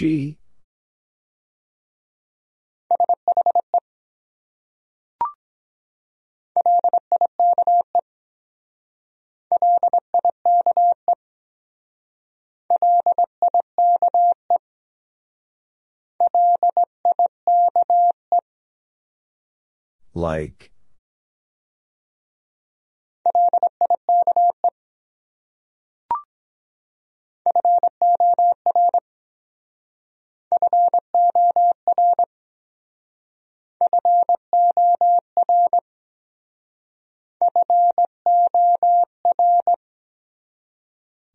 [0.04, 0.38] She.
[20.14, 20.74] Like.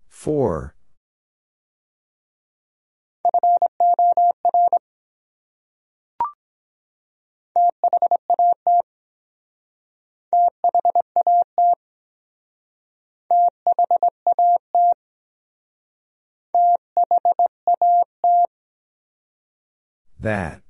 [0.09, 0.75] For.
[20.21, 20.63] That.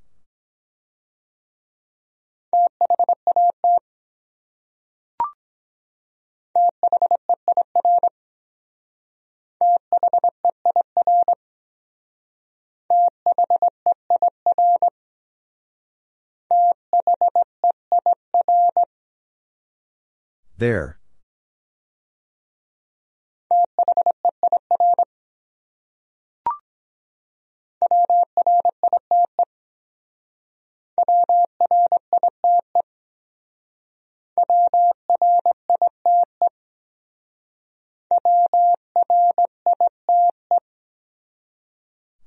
[20.58, 20.97] There.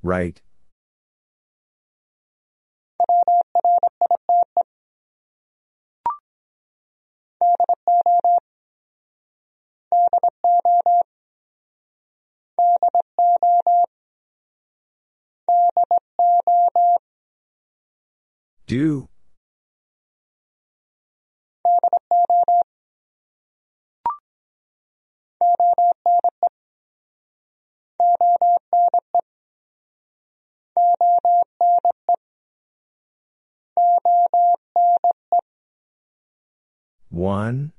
[0.04, 0.42] Write.
[18.66, 19.11] Do.
[37.12, 37.74] One.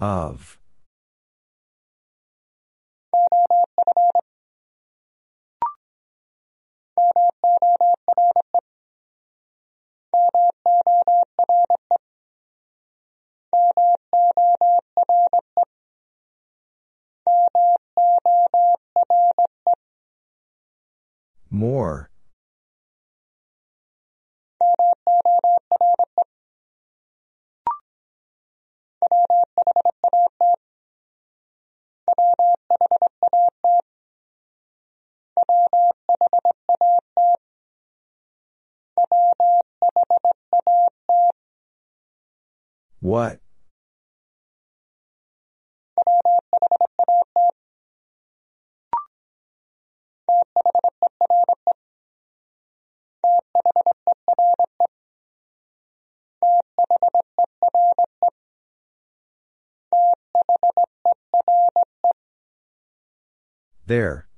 [0.00, 0.58] Of.
[21.50, 22.10] More.
[43.00, 43.38] What?
[63.86, 64.28] There.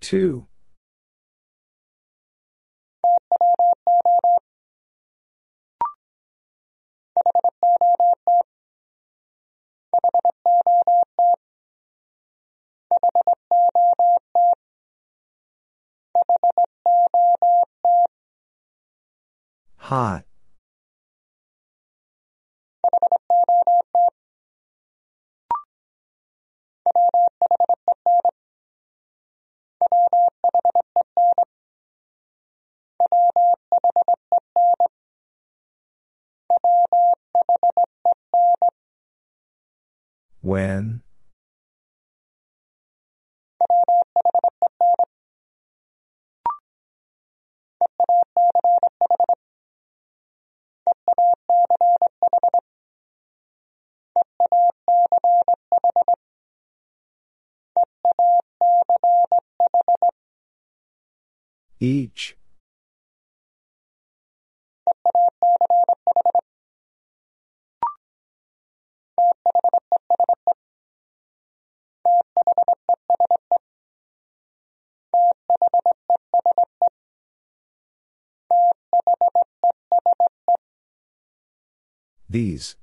[0.00, 0.46] Two.
[19.76, 20.24] Hot.
[40.42, 41.02] When?
[61.78, 62.36] Each.
[82.28, 82.76] These.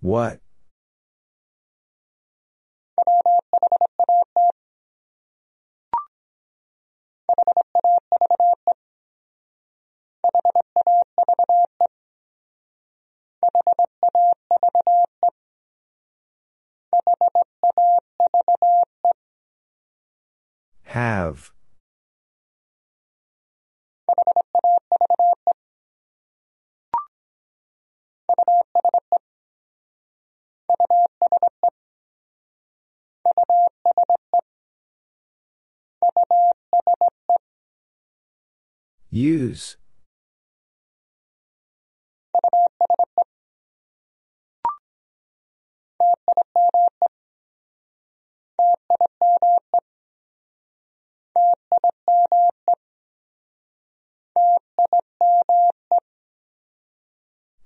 [0.00, 0.40] What?
[20.84, 21.52] Have.
[39.10, 39.76] Use.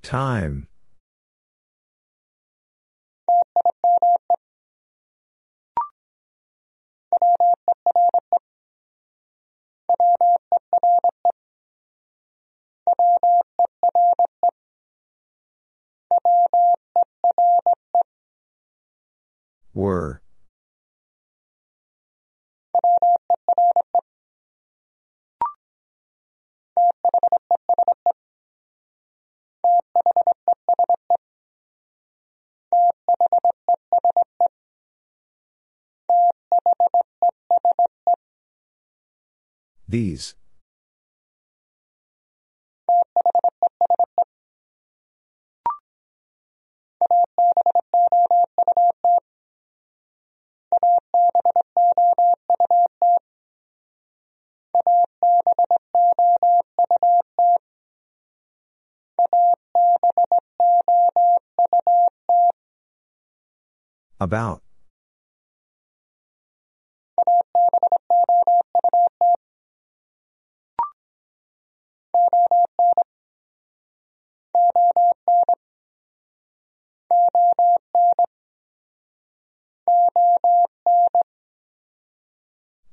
[0.03, 0.67] Time.
[19.73, 20.20] Were.
[39.91, 40.35] These.
[64.21, 64.61] About.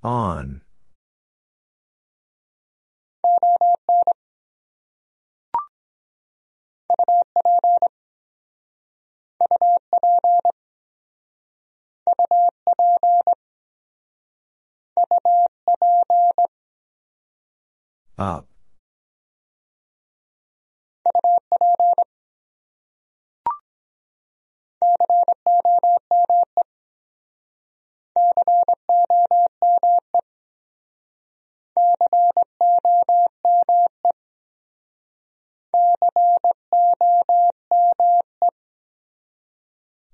[0.01, 0.61] On.
[18.17, 18.47] Up.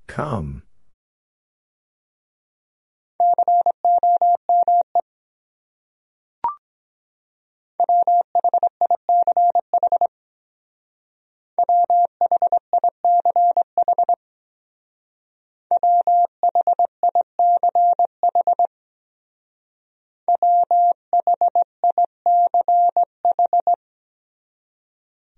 [0.07, 0.63] Come.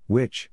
[0.08, 0.50] Which?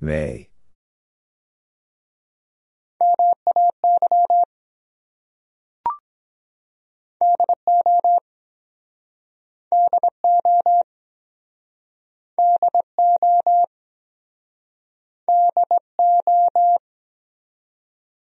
[0.00, 0.48] May.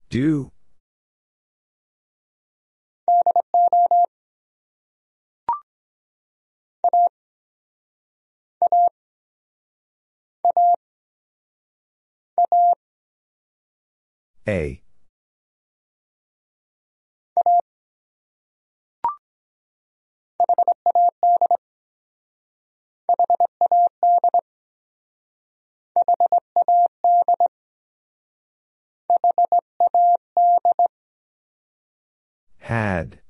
[0.10, 0.53] Do.
[14.46, 14.82] A.
[32.60, 33.23] Had.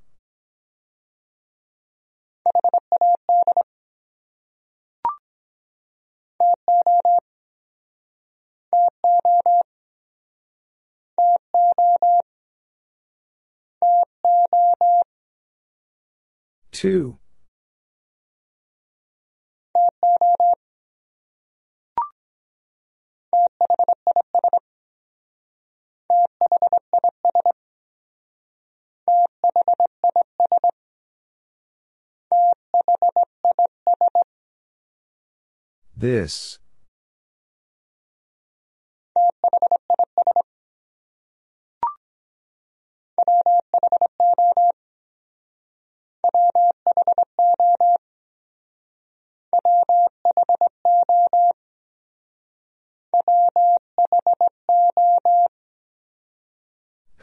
[16.71, 17.17] Two.
[35.95, 36.59] This.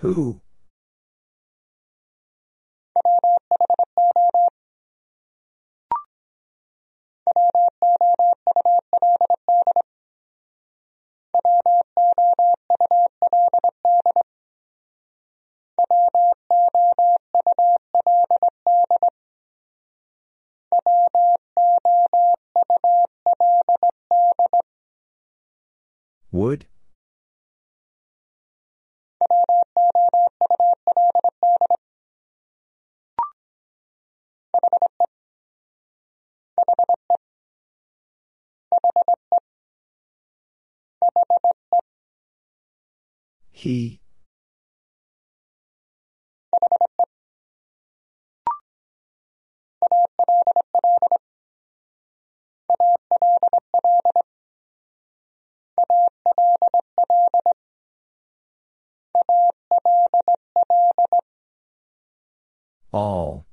[0.00, 0.40] Who?
[26.40, 26.64] Would?
[43.52, 43.99] He.
[62.92, 63.46] All.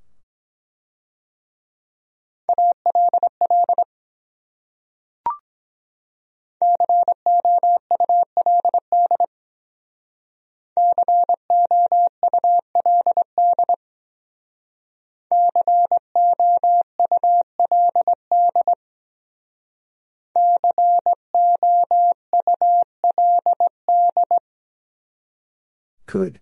[26.08, 26.40] Could.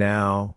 [0.00, 0.56] Now.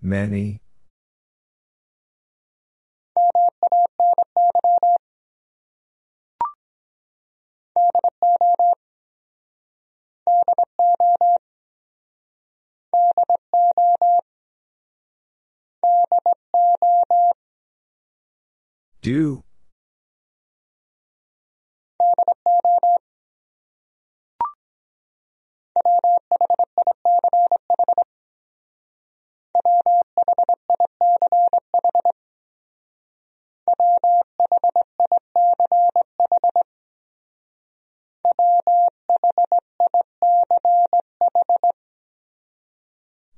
[0.00, 0.62] Many.
[19.08, 19.42] Do.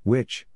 [0.02, 0.49] Which?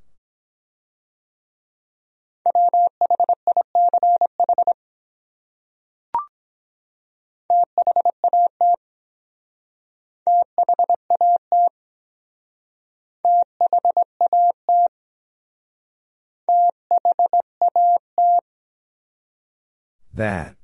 [20.14, 20.54] That.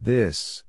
[0.00, 0.64] This.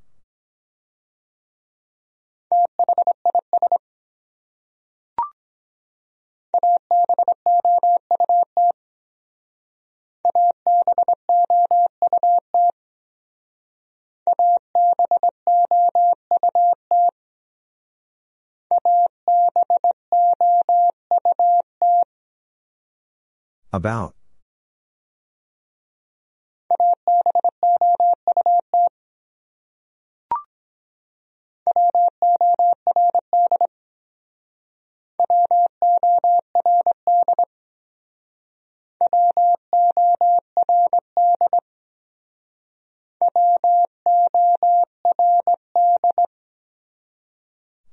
[23.74, 24.14] About.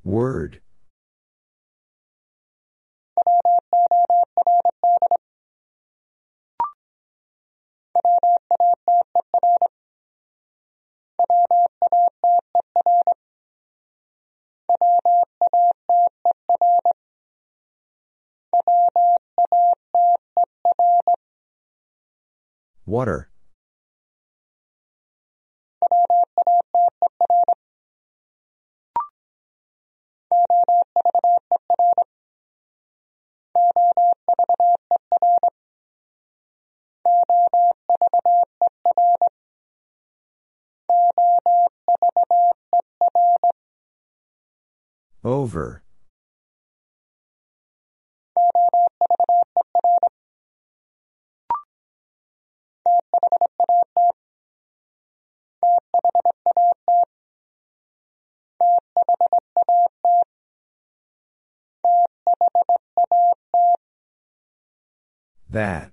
[0.04, 0.60] Word.
[22.90, 23.30] Water.
[45.22, 45.79] Over.
[65.50, 65.90] That.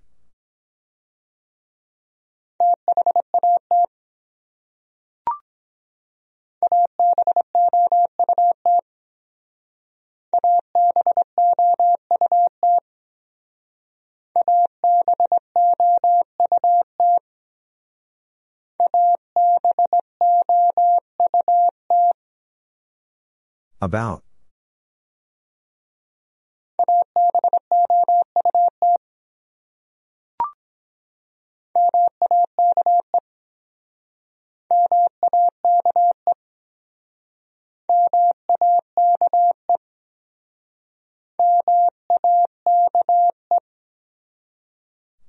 [23.81, 24.26] About.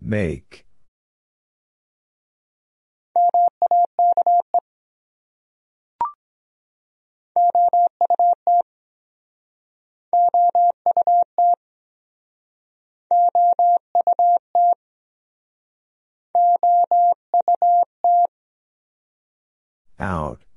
[0.08, 0.64] Make.
[20.00, 20.47] Out.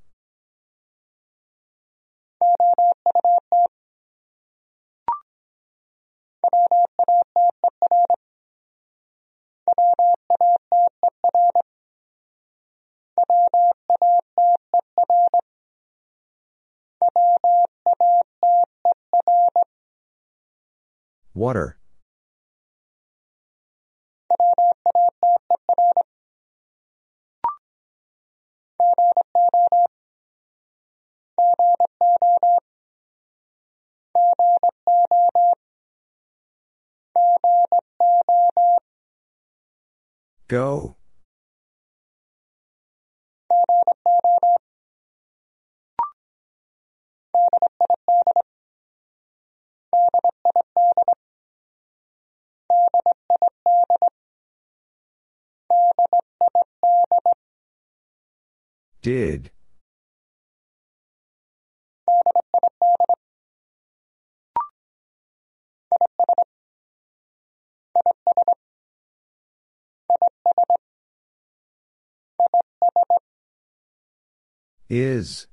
[21.34, 21.78] Water.
[40.48, 40.98] Go.
[59.02, 59.50] Did.
[74.88, 75.48] Is.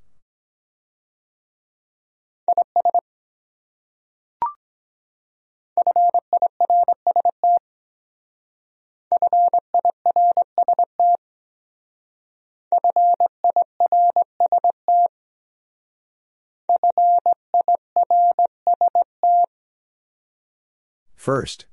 [21.29, 21.67] First.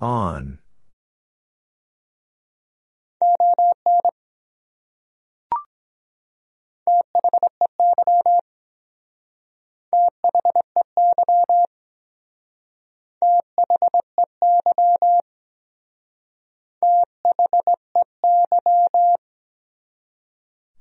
[0.00, 0.58] On.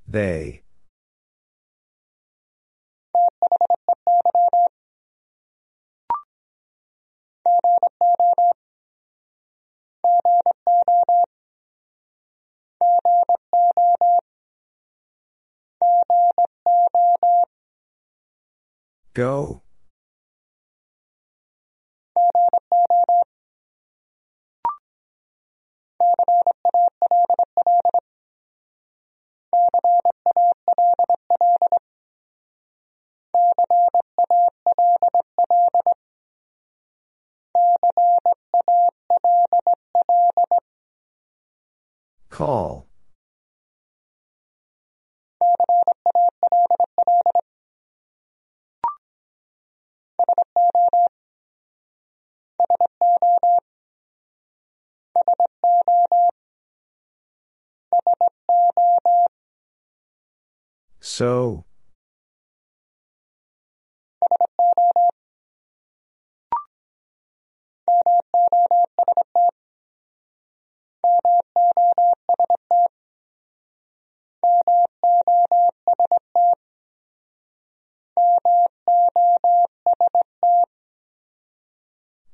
[0.08, 0.62] They.
[19.18, 19.64] Go.
[42.38, 42.86] Call.
[61.00, 61.66] So.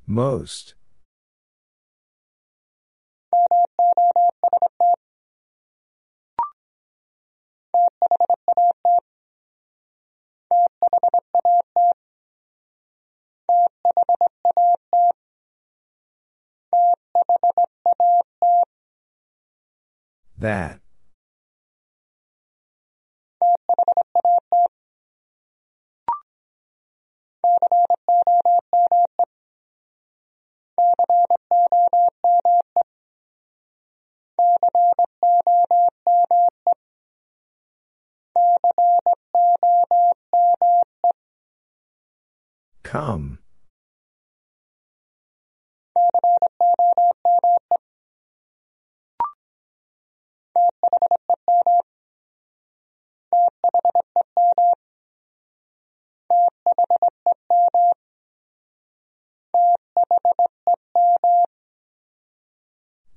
[0.05, 0.75] Most.
[20.43, 20.81] That.
[42.83, 43.39] Come.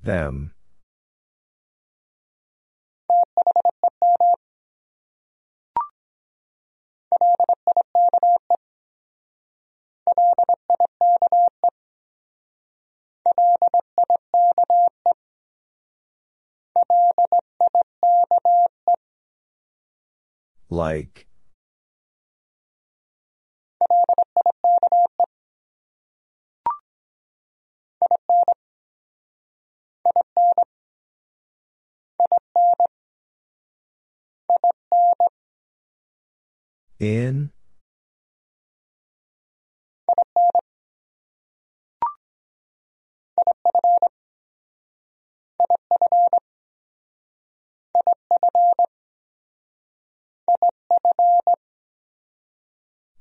[0.07, 0.53] Them.
[20.69, 21.27] Like.
[36.99, 37.51] In?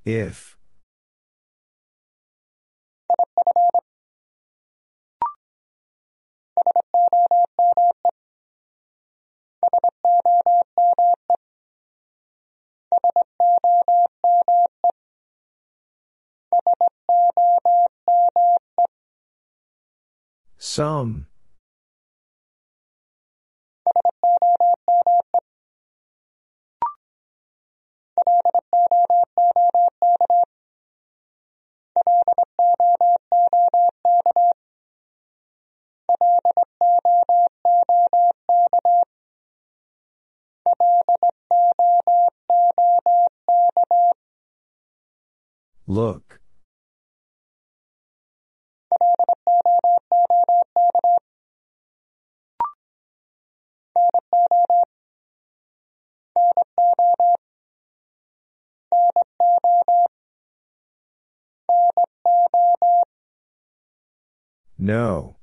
[0.07, 0.57] If.
[20.57, 21.27] Some.
[45.87, 46.41] Look.
[64.87, 65.35] No.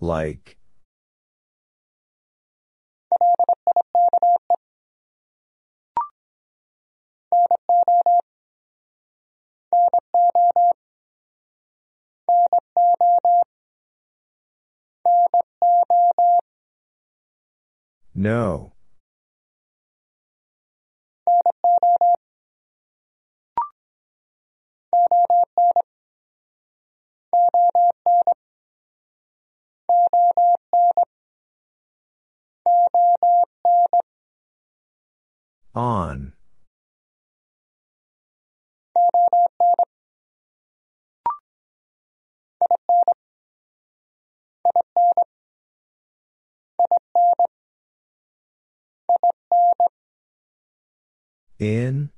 [0.00, 0.61] Like.
[18.22, 18.70] No.
[35.74, 36.32] On.
[51.62, 52.10] In.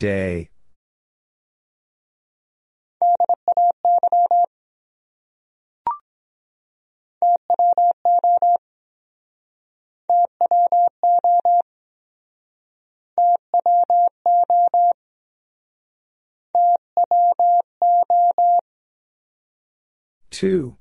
[0.00, 0.50] Day.
[20.30, 20.78] Two.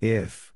[0.00, 0.55] If.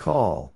[0.00, 0.54] Call.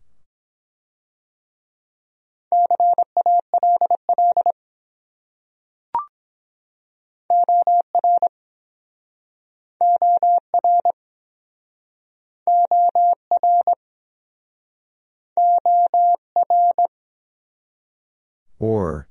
[18.59, 19.09] Or.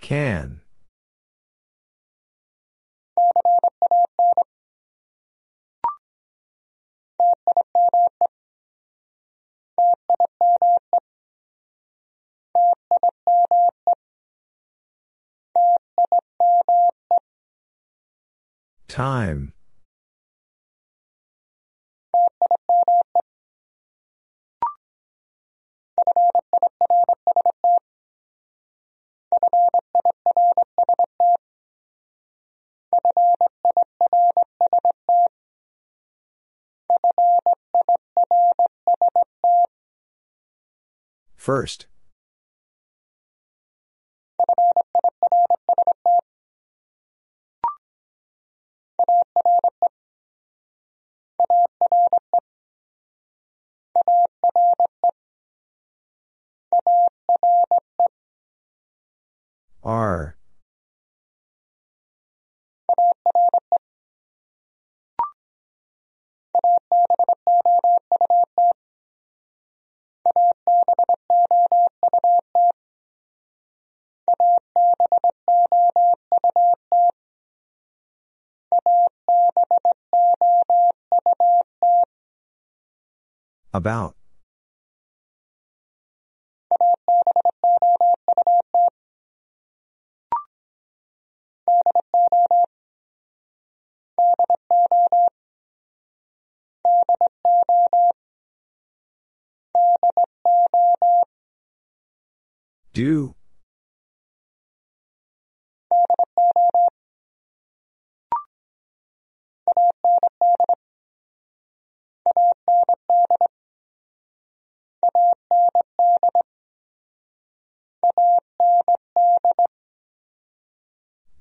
[0.00, 0.62] Can.
[18.88, 19.52] Time.
[41.48, 41.86] First.
[59.82, 60.36] Are.
[83.72, 84.16] About.
[102.92, 103.34] Do.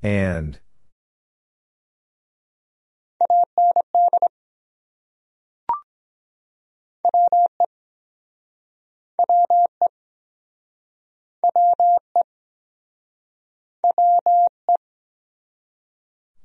[0.03, 0.59] And.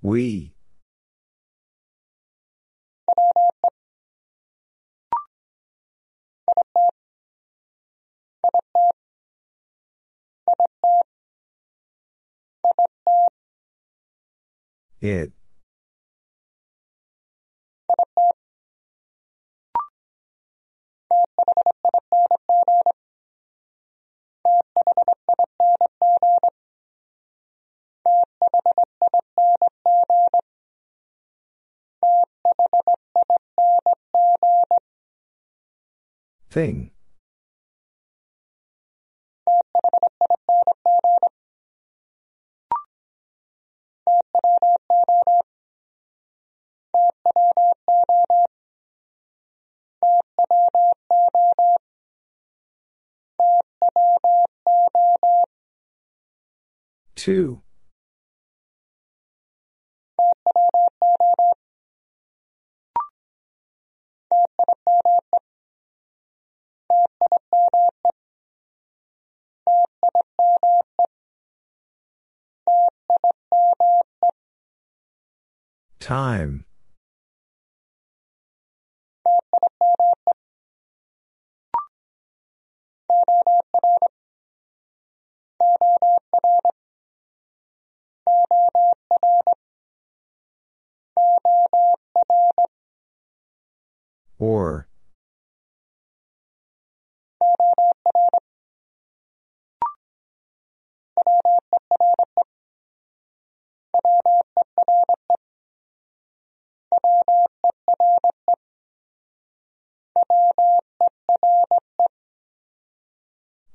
[0.03, 0.53] We.
[15.01, 15.33] It.
[36.53, 36.91] Thing.
[57.17, 57.63] Two.
[76.03, 76.65] Time.
[94.41, 94.89] Or.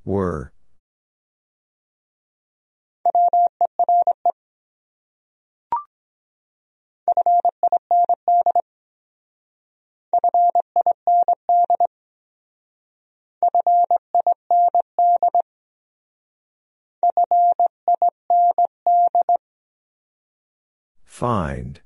[0.04, 0.52] Were.
[21.04, 21.80] Find.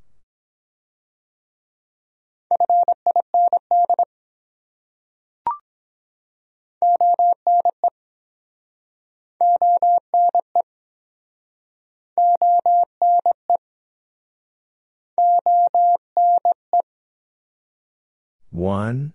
[18.51, 19.14] One.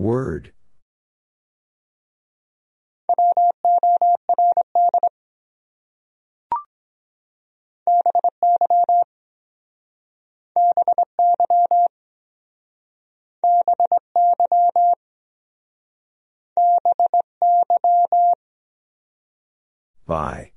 [0.00, 0.52] Word.
[20.06, 20.52] By.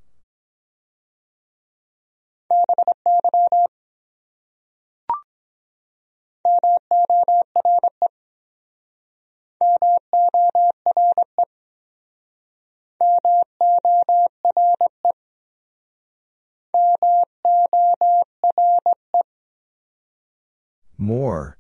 [20.98, 21.58] More.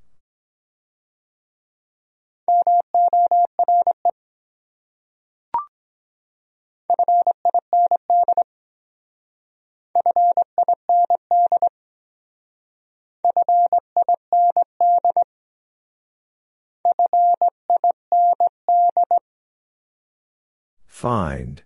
[20.93, 21.63] Find.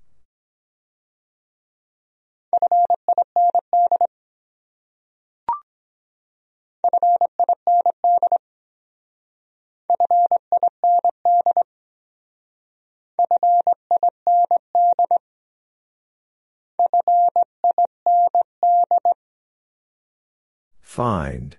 [20.81, 21.56] Find.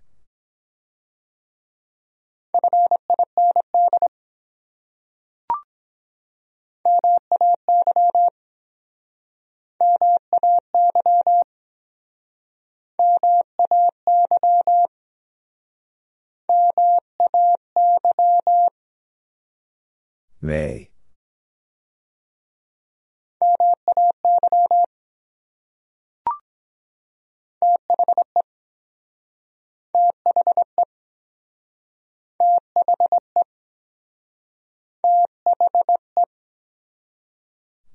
[20.41, 20.91] May.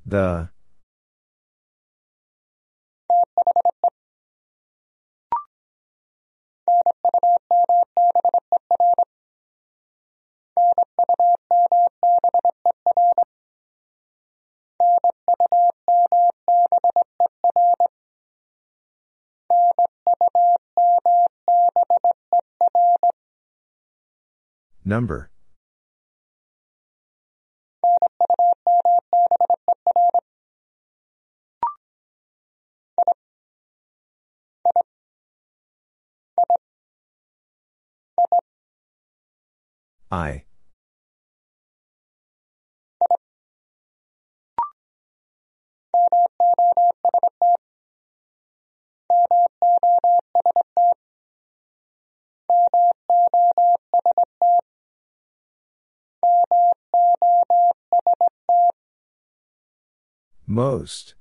[0.06, 0.53] The.
[24.86, 25.33] Number.
[40.14, 40.43] I.
[60.45, 61.16] Most.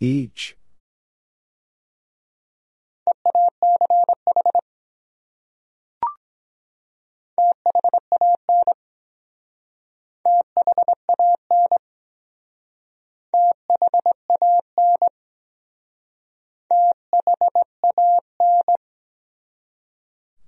[0.00, 0.56] Each.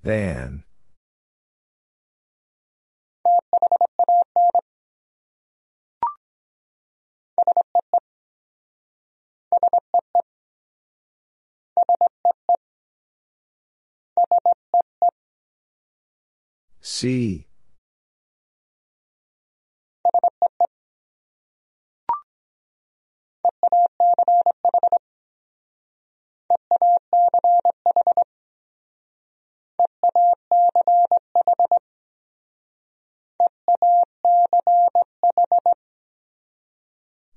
[0.03, 0.65] Than.
[16.81, 17.47] See.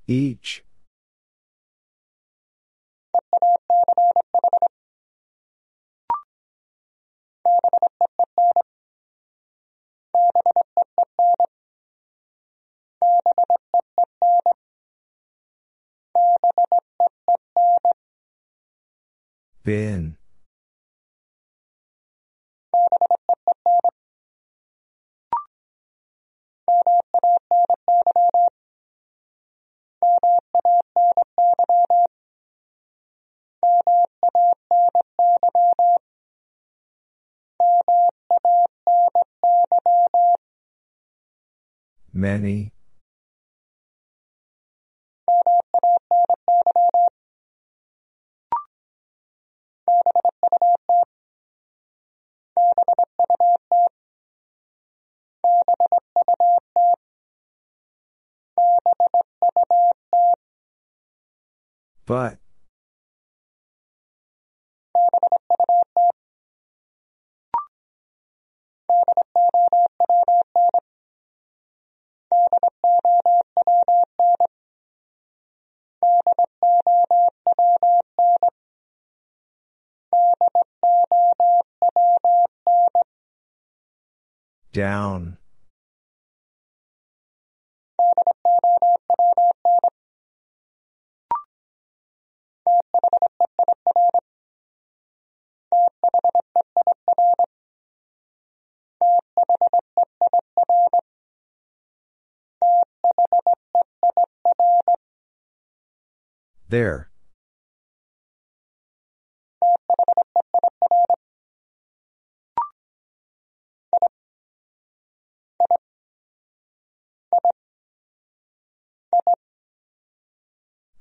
[0.08, 0.62] Each.
[19.64, 20.16] Been.
[42.12, 42.72] Many.
[62.06, 62.38] But.
[84.72, 85.38] Down.
[106.68, 107.10] There.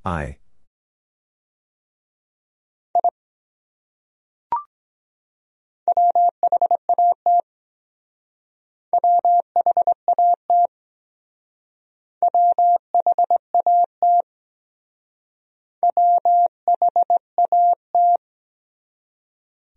[0.06, 0.38] I.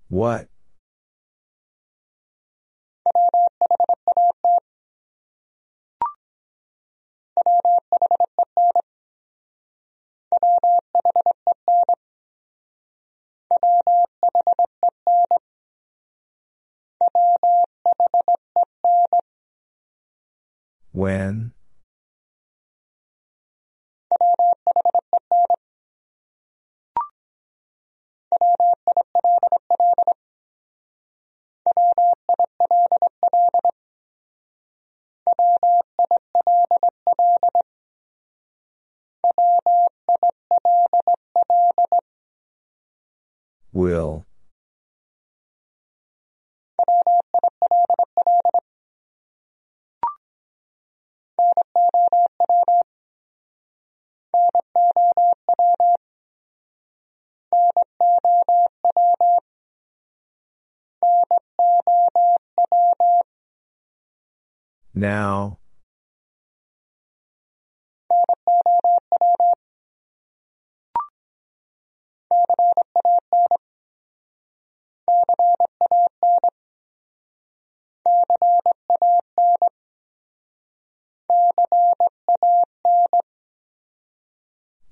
[0.08, 0.48] What?
[20.92, 21.52] When?
[43.72, 44.26] Will.
[64.94, 65.58] Now.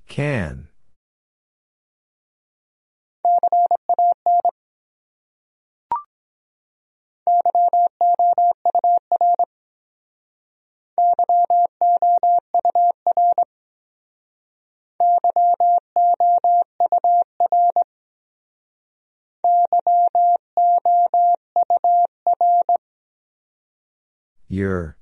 [0.07, 0.69] Can.
[24.49, 24.97] Your.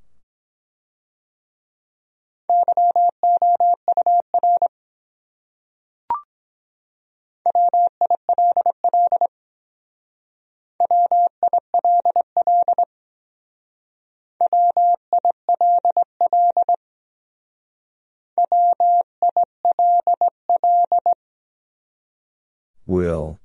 [22.86, 23.40] Will.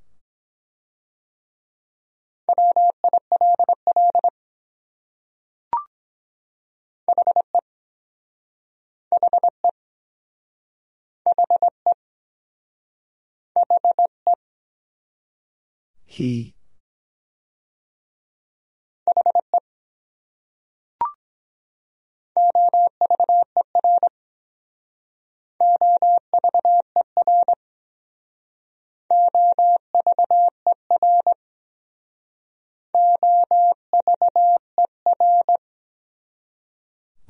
[16.04, 16.54] He.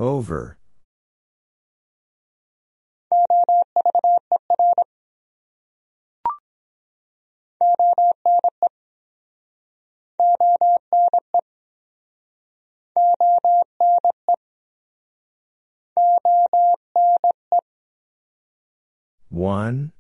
[0.00, 0.57] Over.
[19.31, 19.93] One.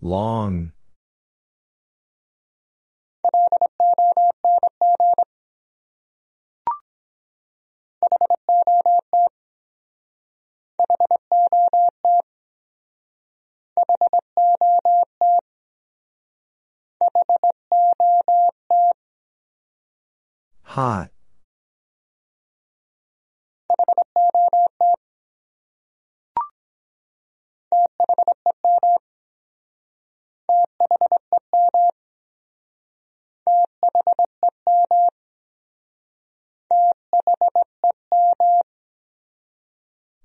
[0.00, 0.72] Long.
[20.74, 21.08] Hot.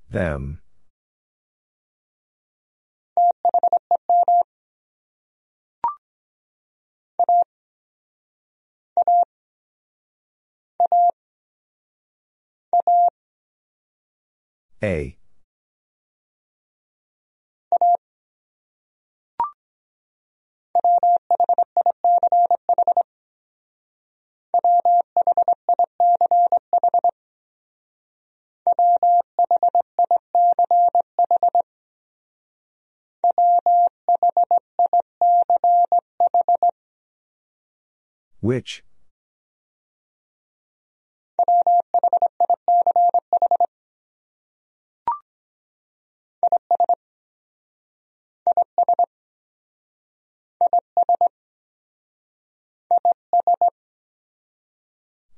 [0.10, 0.62] Them.
[14.82, 15.18] A.
[38.42, 38.84] Which?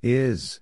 [0.03, 0.59] Is.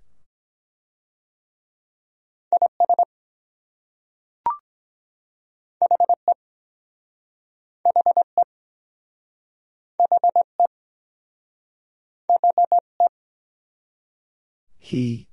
[14.77, 15.28] He.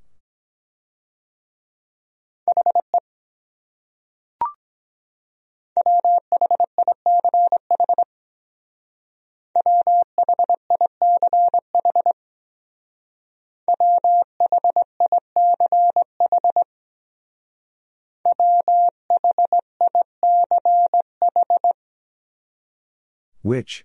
[23.46, 23.84] Which?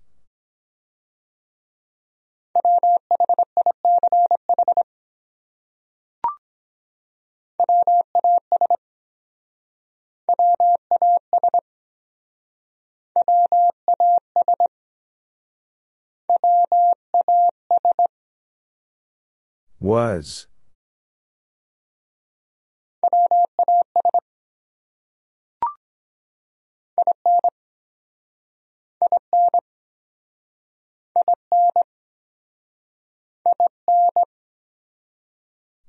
[19.82, 20.45] Was.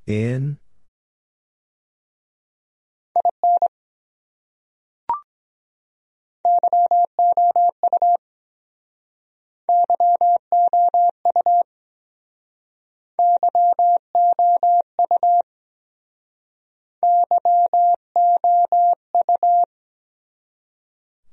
[0.06, 0.58] In?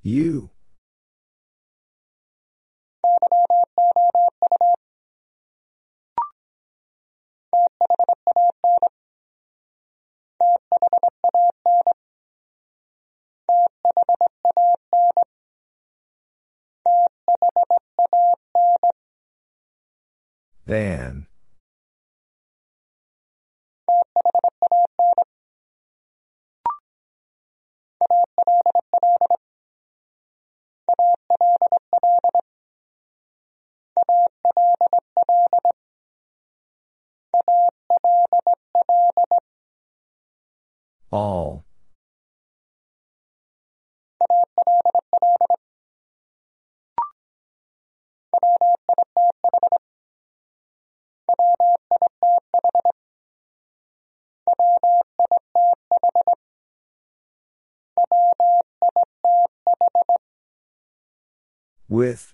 [0.01, 0.49] You.
[20.65, 21.28] Than.
[41.11, 41.65] All.
[61.89, 62.33] With.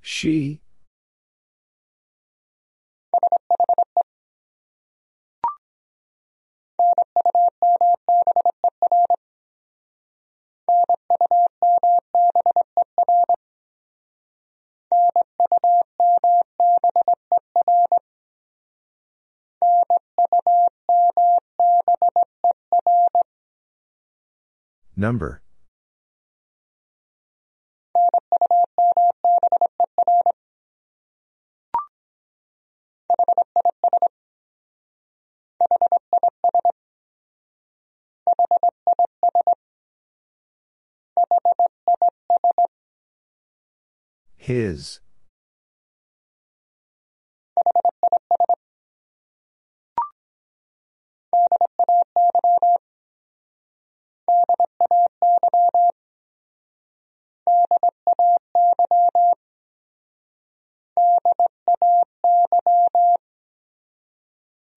[0.00, 0.60] She.
[24.96, 25.40] Number.
[44.40, 45.00] His.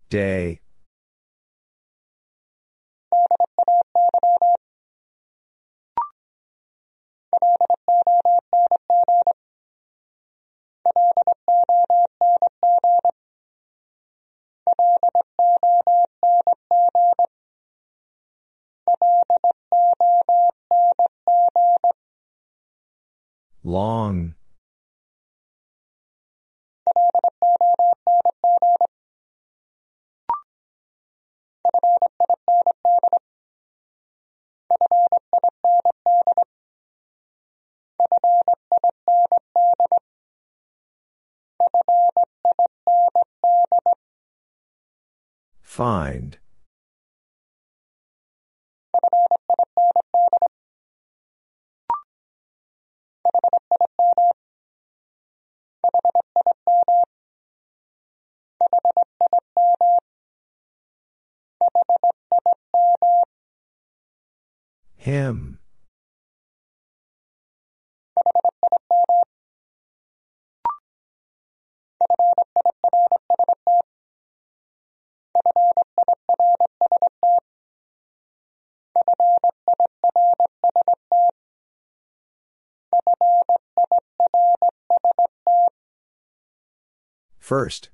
[0.10, 0.60] Day.
[23.64, 24.36] Long.
[45.74, 46.38] Find.
[64.96, 65.63] Him.
[87.44, 87.90] First.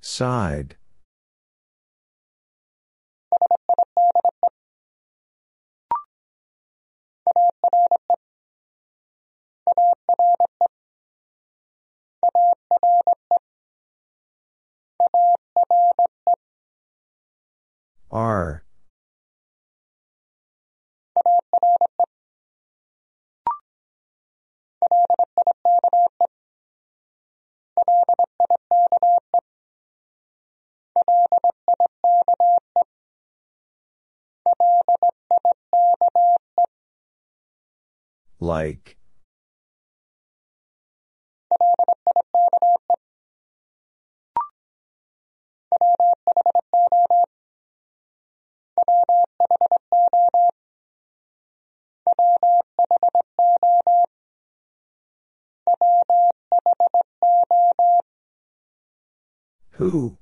[0.00, 0.76] Side.
[18.14, 18.62] Are.
[38.38, 38.96] Like.
[59.72, 60.16] Who?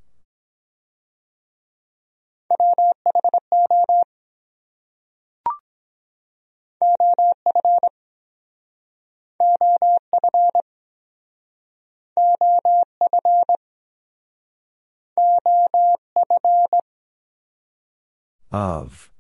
[18.53, 19.11] Of.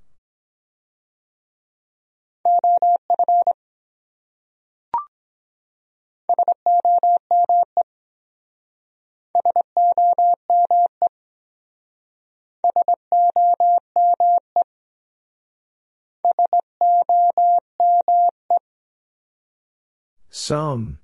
[20.29, 20.99] Some.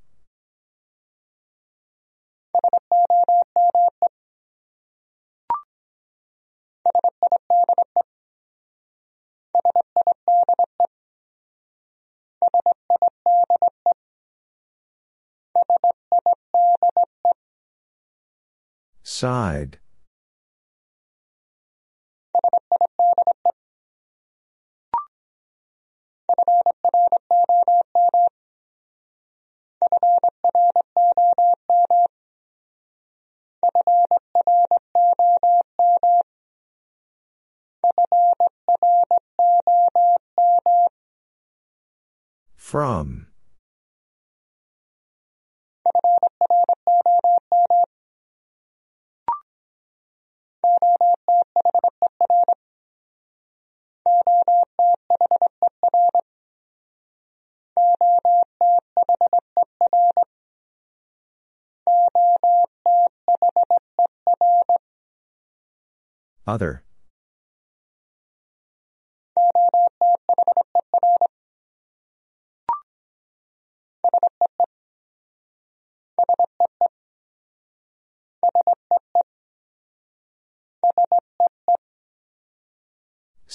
[19.02, 19.78] Side.
[42.68, 43.28] From.
[66.47, 66.82] Other.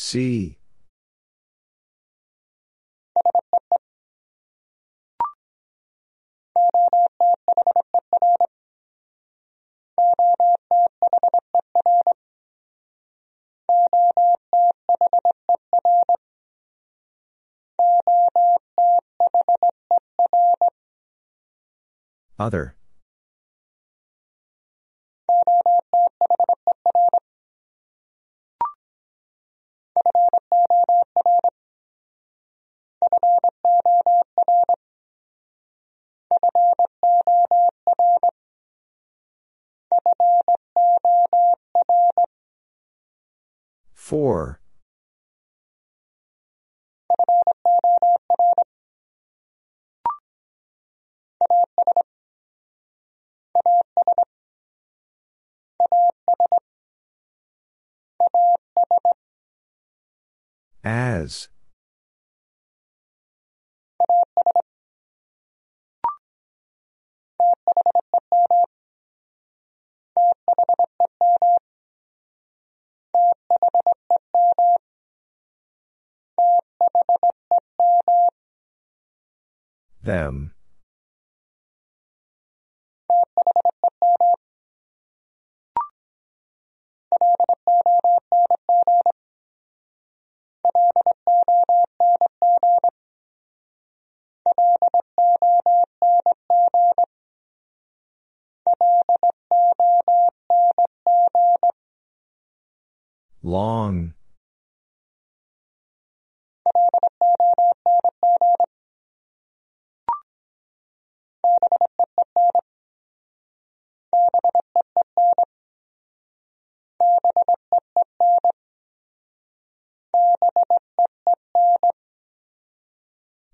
[0.03, 0.57] See.
[22.37, 22.75] Other.
[43.93, 44.59] For.
[60.83, 61.47] As.
[80.03, 80.53] Them.
[103.45, 104.13] Long.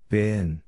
[0.08, 0.62] Been.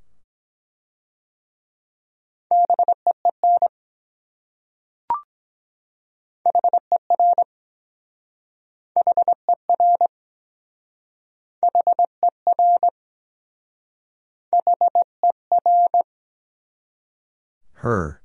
[17.83, 18.23] Her.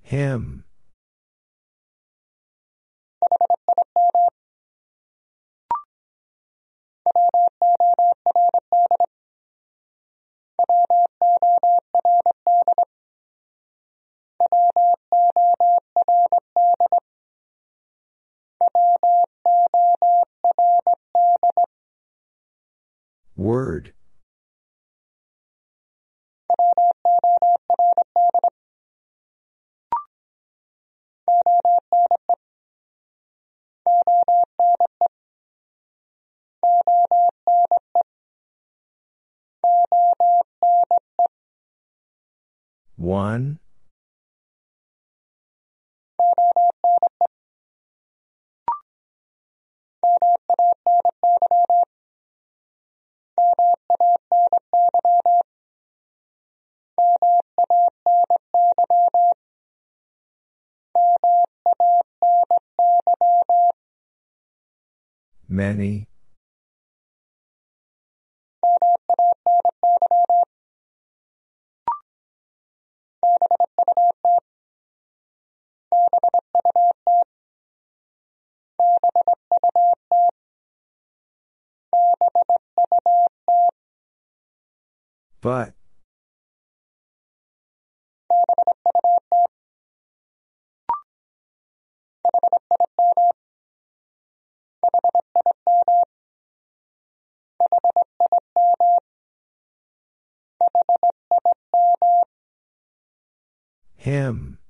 [0.00, 0.61] Him.
[43.12, 43.58] One?
[65.50, 66.06] Many?
[85.42, 85.74] But.
[103.96, 104.61] Him.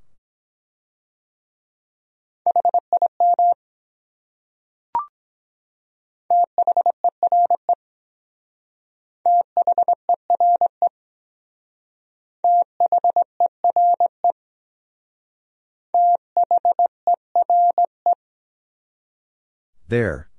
[19.93, 20.31] There.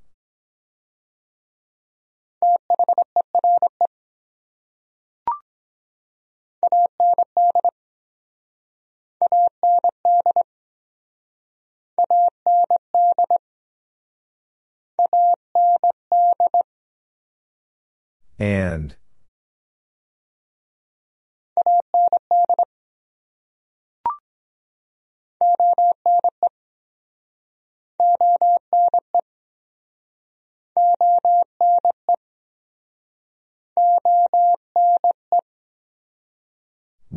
[18.40, 18.96] And.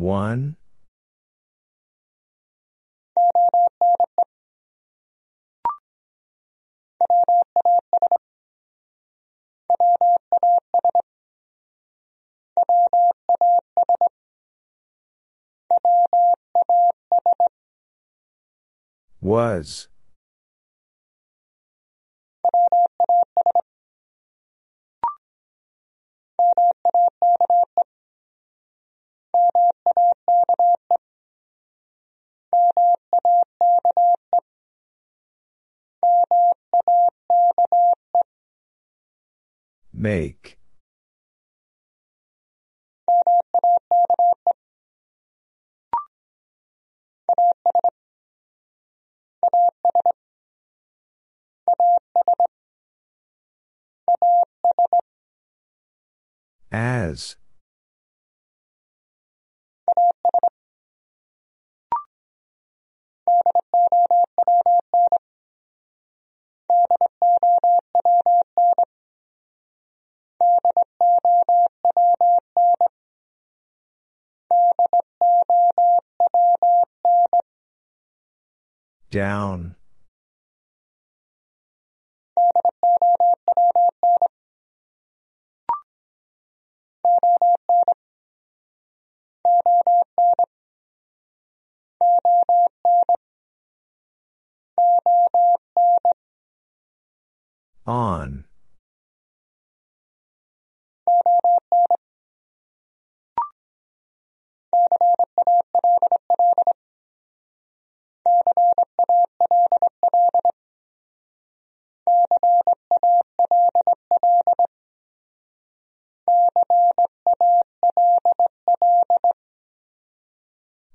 [0.07, 0.55] One.
[19.19, 19.89] Was.
[39.93, 40.57] Make.
[56.71, 57.37] As.
[79.09, 79.75] Down.
[97.85, 98.43] On.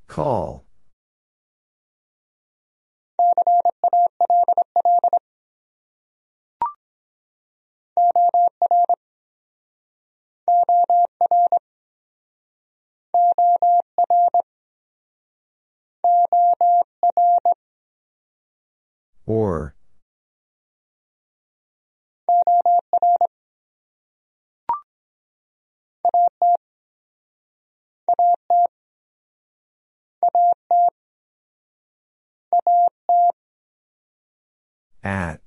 [0.08, 0.66] Call.
[19.26, 19.74] Or.
[35.04, 35.40] At.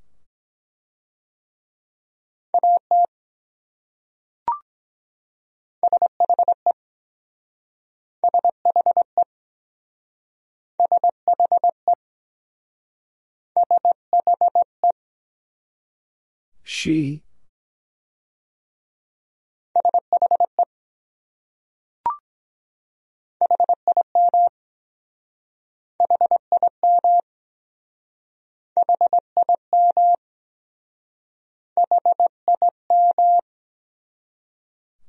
[16.63, 17.23] She.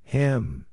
[0.04, 0.65] Him.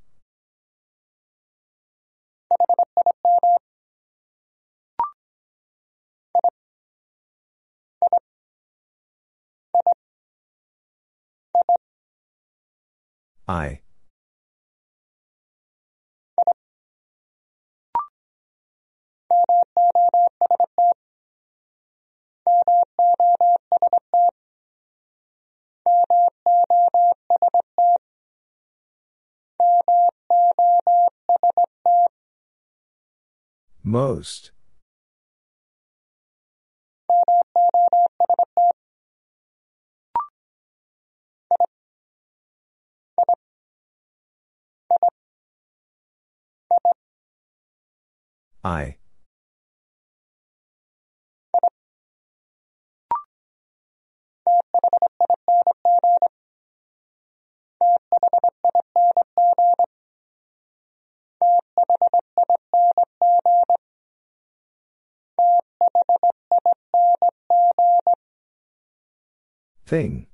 [13.47, 13.81] I.
[33.83, 34.51] Most.
[48.63, 48.95] I.
[69.85, 70.27] Thing.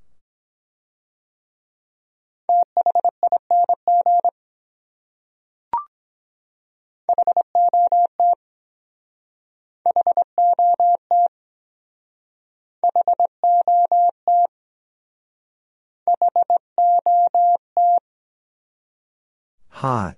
[19.69, 20.17] Hot.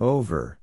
[0.00, 0.58] Over.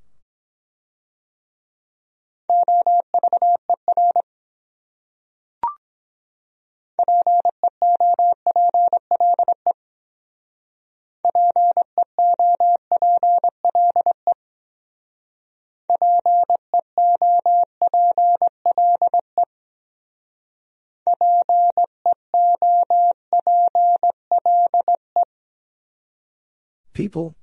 [26.95, 27.35] People?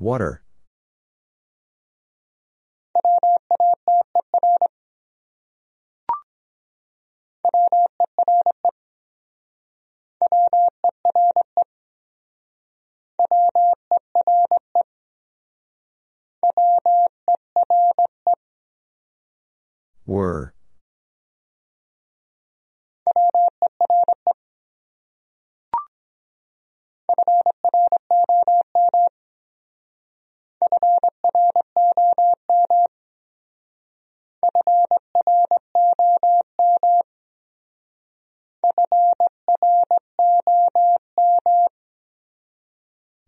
[0.00, 0.42] Water.
[20.06, 20.54] Were.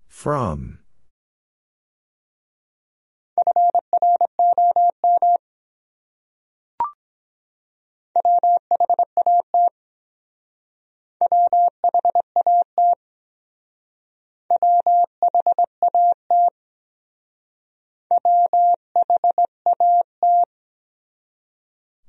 [0.09, 0.82] From.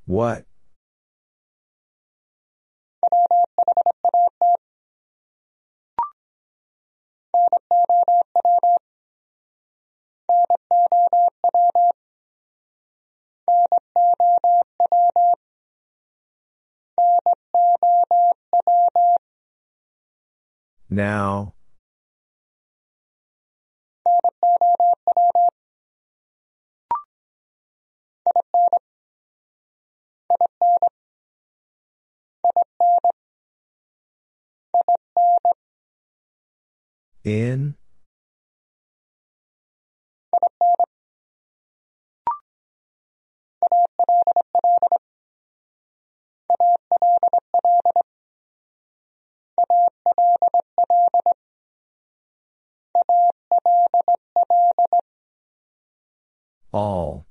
[0.06, 0.44] What?
[20.90, 21.54] Now.
[37.24, 37.74] In?
[56.74, 57.24] All.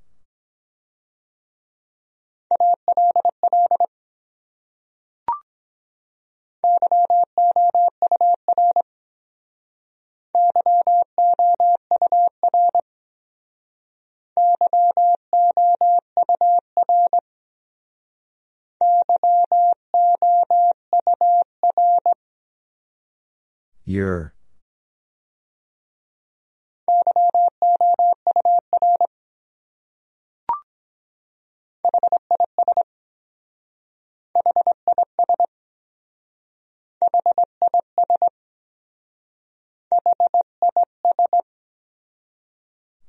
[23.86, 24.34] Your.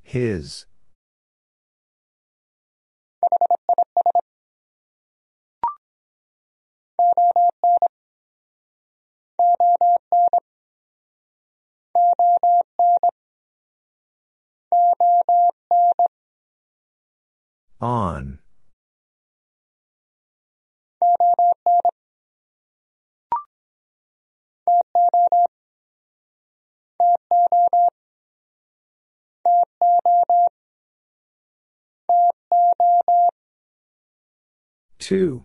[0.02, 0.66] His.
[17.80, 18.38] On.
[34.98, 35.44] Two.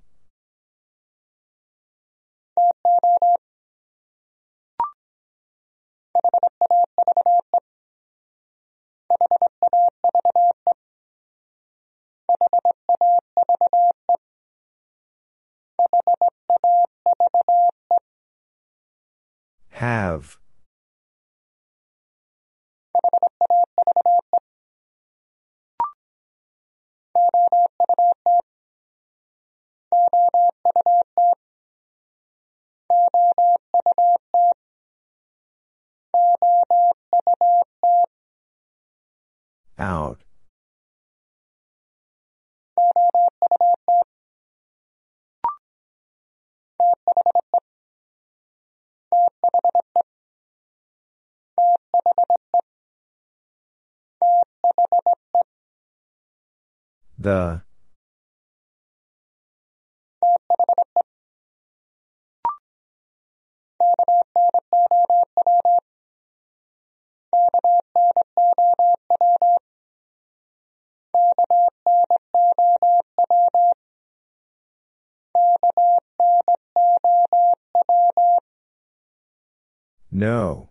[19.80, 20.38] Have.
[39.80, 40.20] Out.
[57.18, 57.62] The.
[80.12, 80.70] No.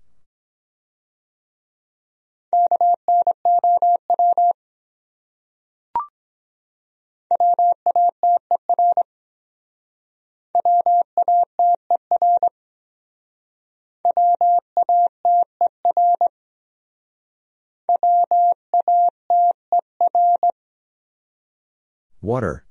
[22.21, 22.65] Water.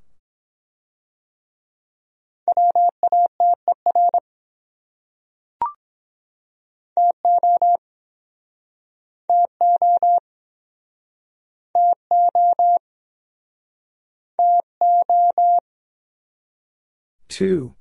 [17.28, 17.74] Two.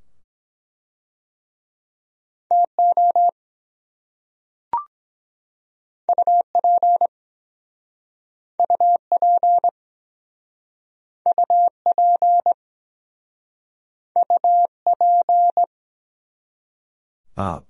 [17.37, 17.67] Up.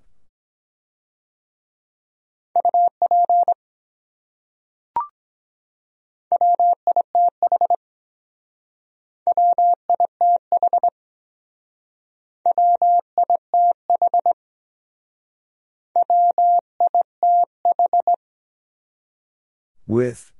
[19.86, 20.32] With.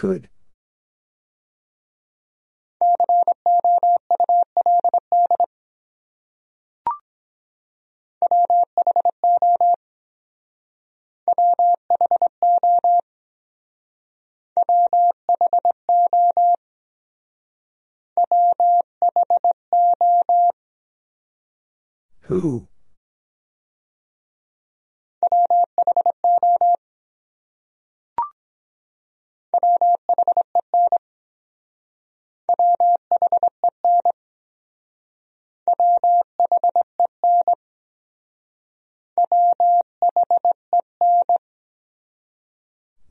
[0.00, 0.30] Could.
[22.30, 22.68] Who?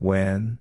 [0.00, 0.58] When?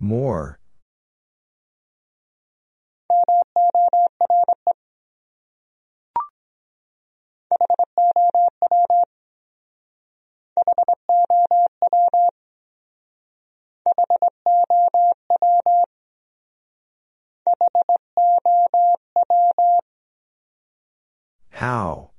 [0.00, 0.58] More.
[21.58, 22.12] How?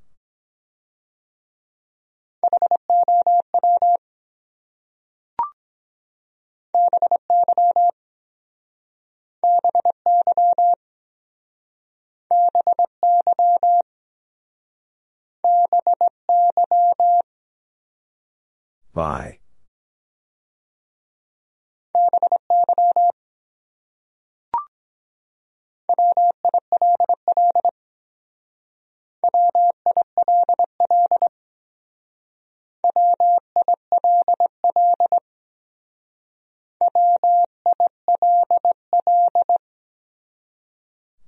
[18.94, 19.40] By.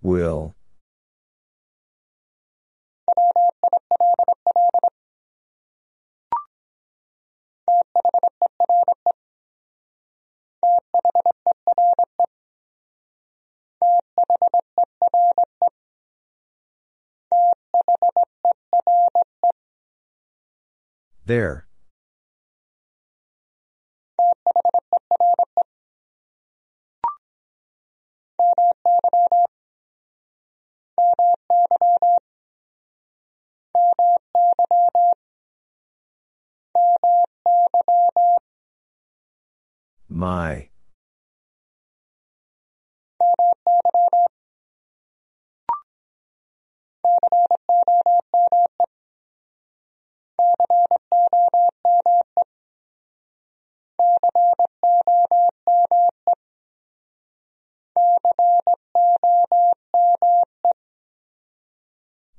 [0.01, 0.55] Will.
[21.31, 21.65] There.
[40.09, 40.67] My.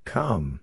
[0.05, 0.62] Come.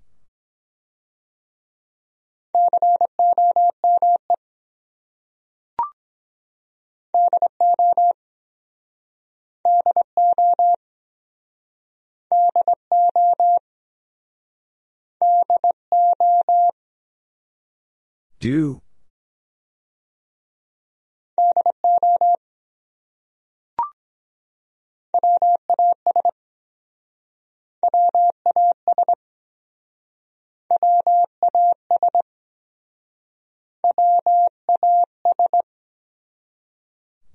[18.40, 18.82] Do.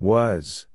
[0.01, 0.67] Was.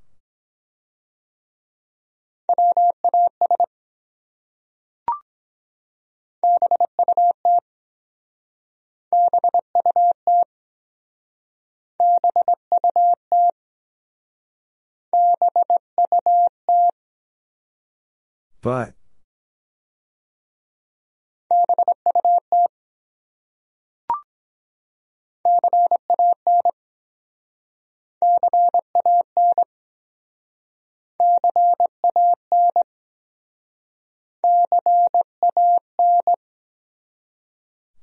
[18.62, 18.94] But.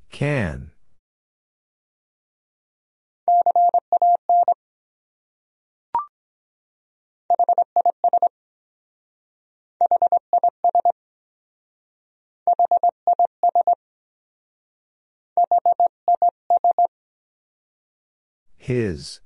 [0.09, 0.71] Can.
[18.67, 19.21] His.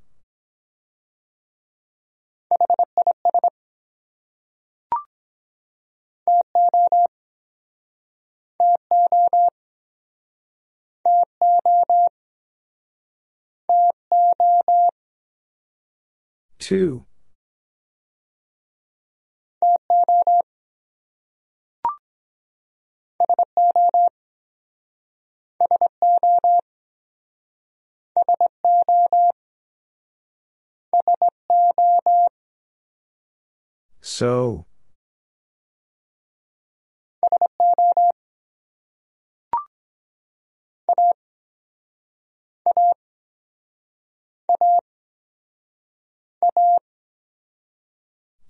[16.59, 17.07] Two.
[34.11, 34.65] So.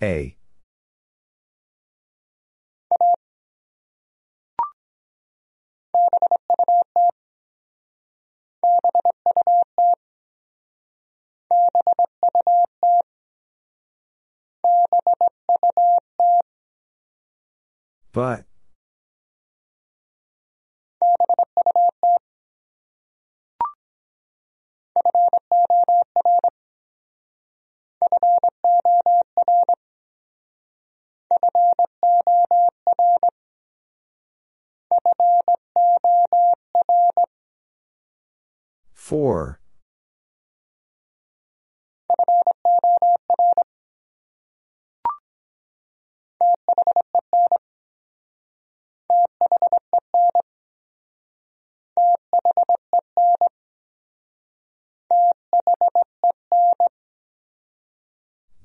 [0.02, 0.36] A.
[18.14, 18.46] But.
[38.94, 39.60] For.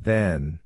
[0.07, 0.61] Then.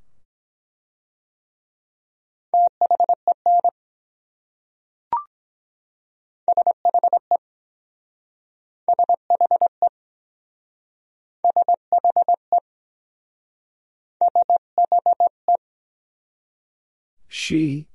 [17.29, 17.90] She?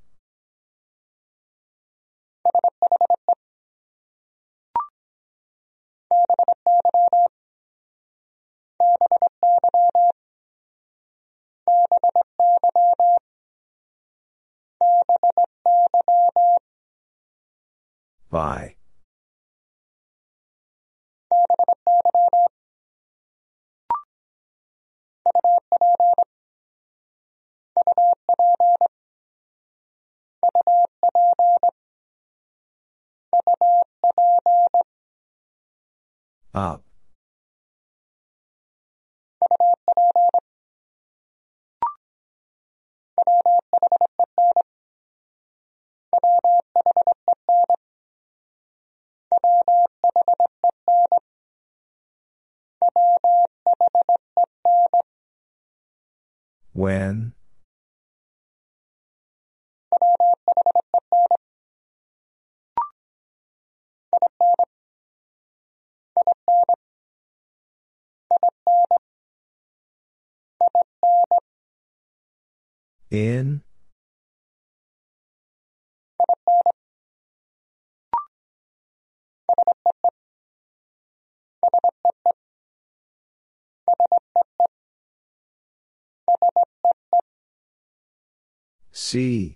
[18.29, 18.75] By.
[36.53, 36.84] Up.
[56.73, 57.33] When?
[73.09, 73.64] In?
[89.05, 89.55] See.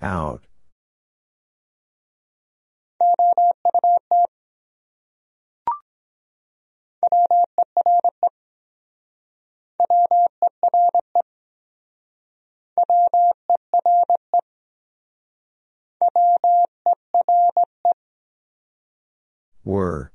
[0.00, 0.46] Out.
[19.64, 20.12] Were.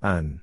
[0.00, 0.40] Un.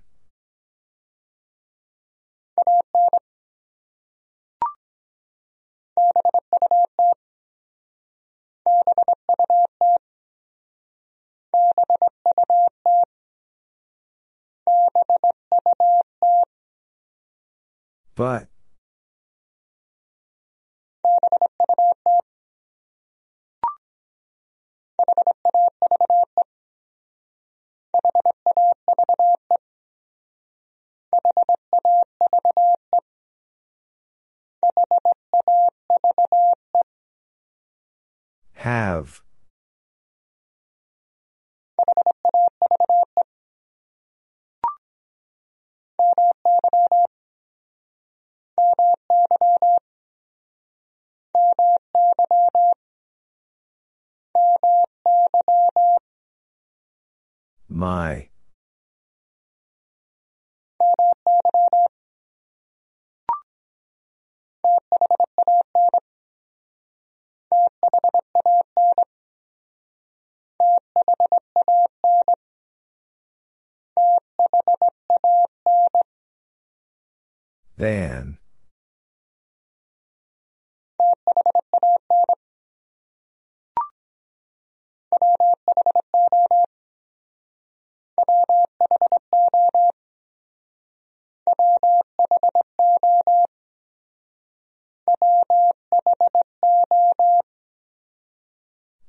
[18.16, 18.48] But.
[38.66, 39.22] Have.
[57.70, 58.30] My.
[77.78, 78.38] Than.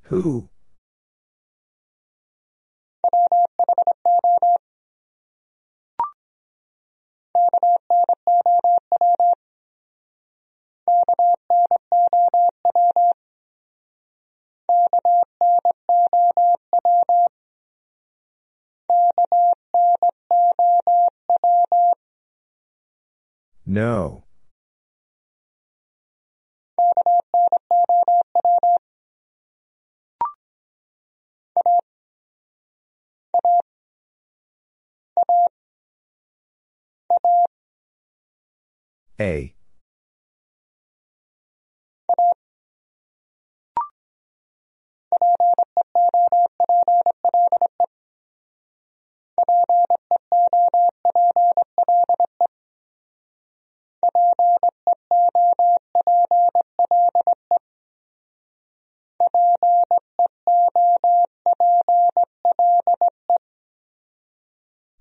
[0.02, 0.48] Who?
[23.66, 24.25] No.
[39.18, 39.54] A.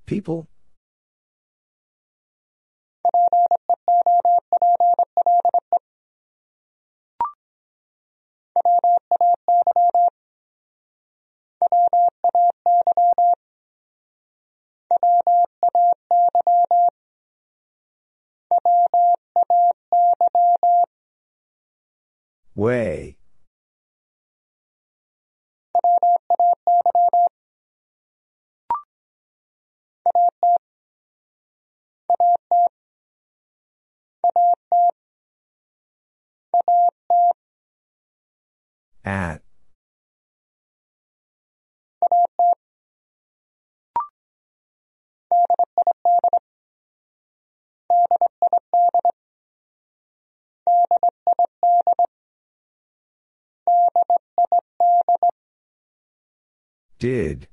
[0.06, 0.48] People?
[22.56, 23.18] Way.
[39.06, 39.42] At.
[56.98, 57.48] Did.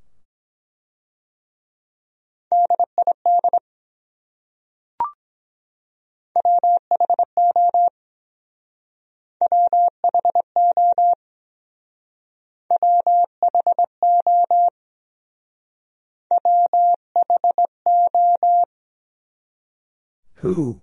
[20.42, 20.82] Who?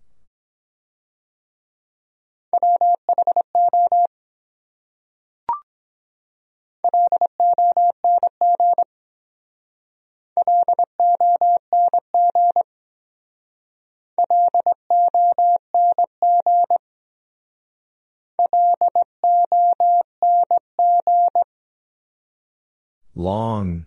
[23.20, 23.86] Long.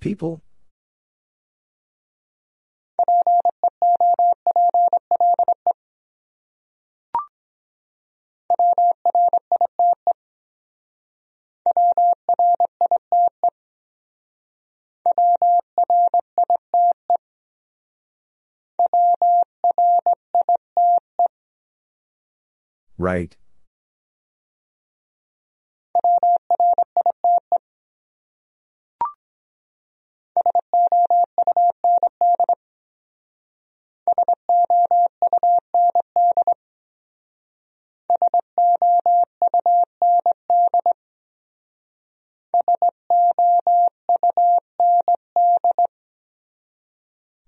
[0.00, 0.40] People?
[22.98, 23.36] Write.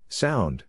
[0.07, 0.65] Sound.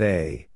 [0.00, 0.48] They.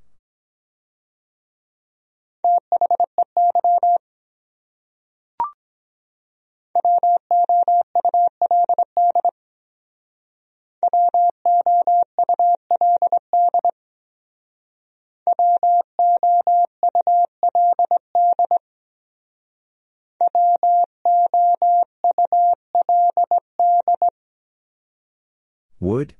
[25.84, 26.14] Would?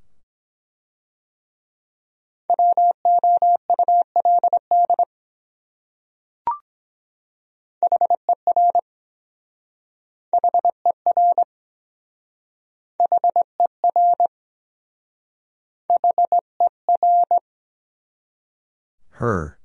[19.12, 19.59] Her.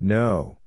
[0.00, 0.58] No.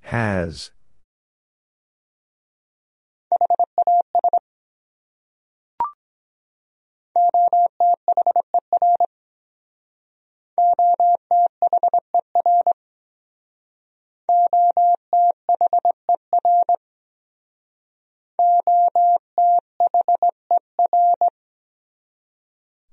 [0.00, 0.70] Has.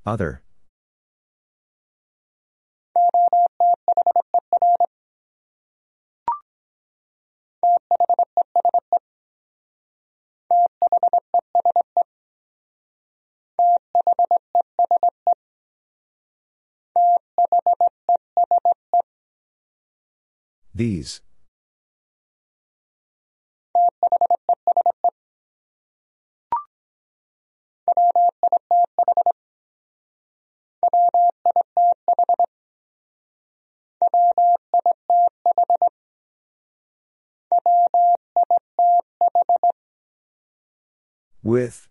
[0.06, 0.44] Other.
[20.76, 21.22] These.
[41.44, 41.88] With.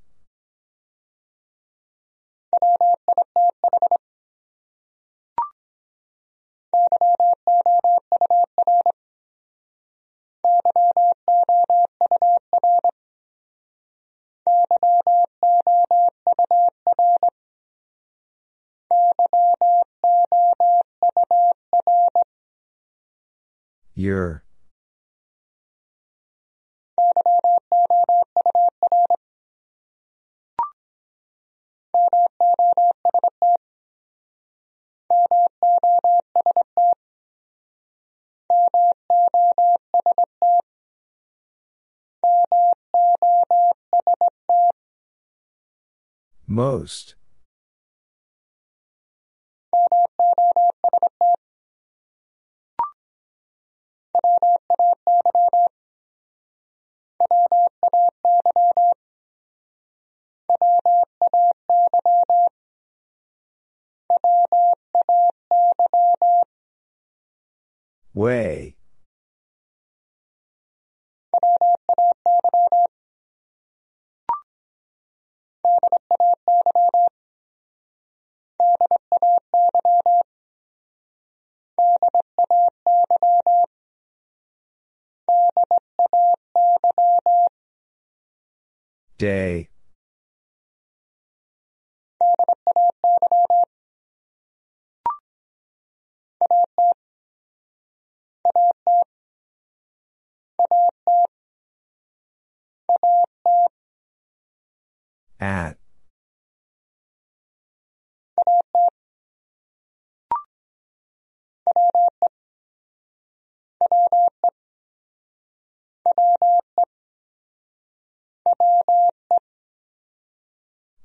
[23.95, 24.43] Your.
[46.47, 47.15] Most.
[68.15, 68.77] Way.
[89.19, 89.69] Day.
[105.41, 105.84] At.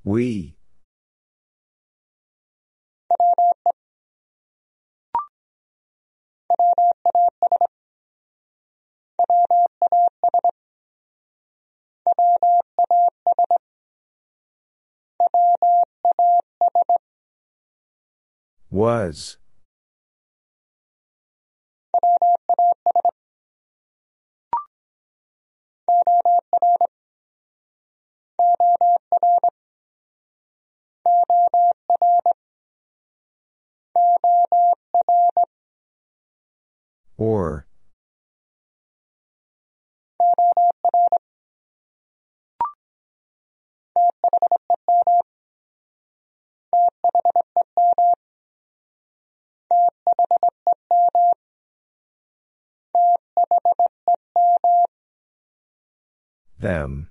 [0.04, 0.56] We.
[18.72, 19.38] Was.
[37.18, 37.66] Or.
[56.58, 57.10] Them.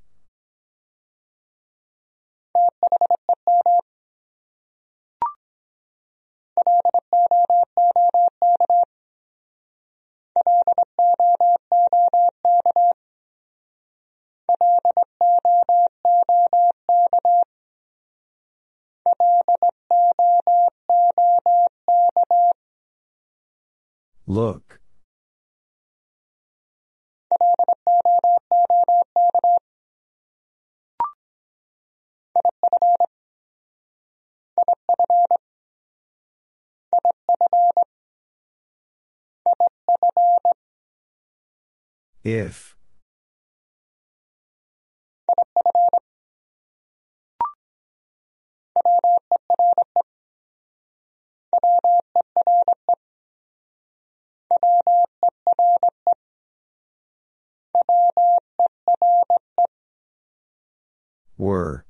[24.28, 24.77] Look.
[42.24, 42.76] If.
[61.36, 61.87] Were.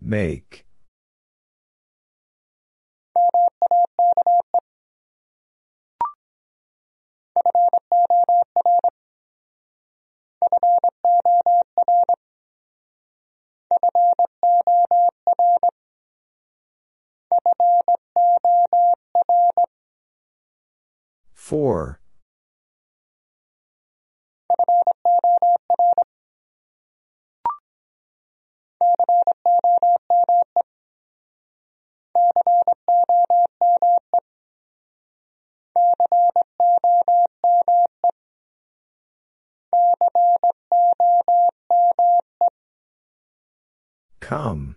[0.00, 0.64] Make.
[21.44, 22.00] For.
[44.20, 44.76] Come.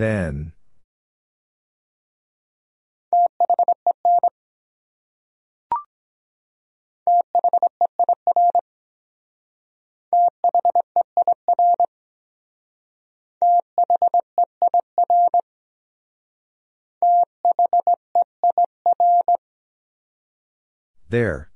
[0.00, 0.54] Then.
[21.10, 21.49] There.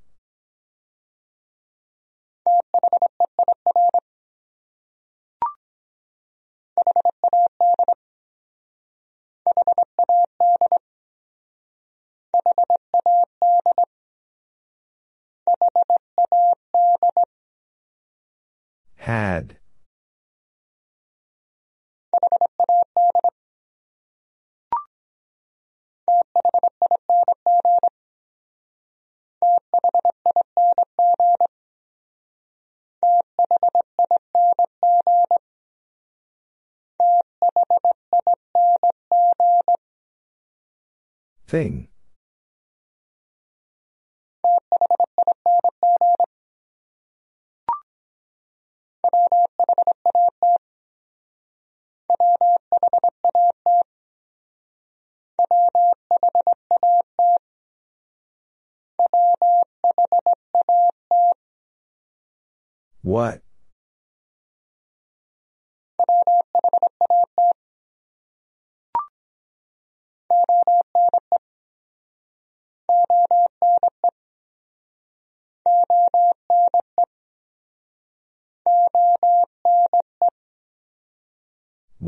[41.46, 41.88] Thing.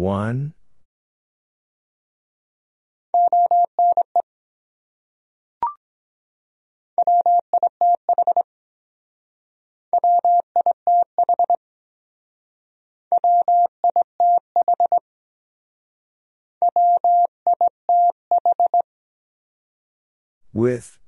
[0.07, 0.55] One.
[20.53, 21.01] With.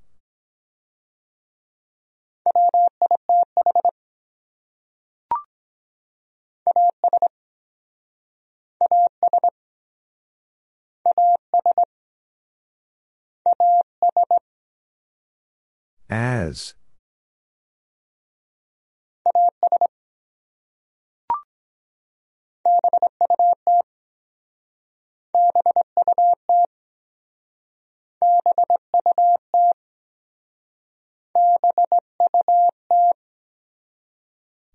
[16.49, 16.73] As.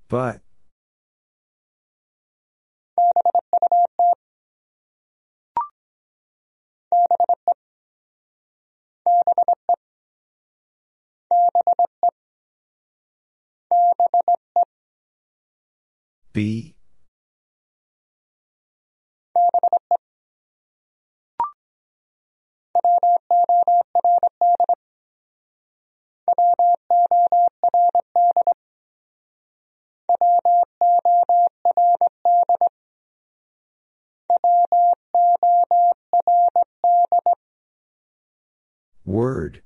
[0.09, 0.41] But.
[16.33, 16.73] Be.
[39.05, 39.62] Word.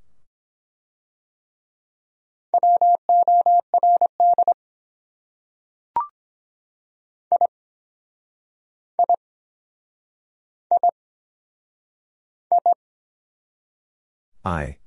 [14.44, 14.78] I.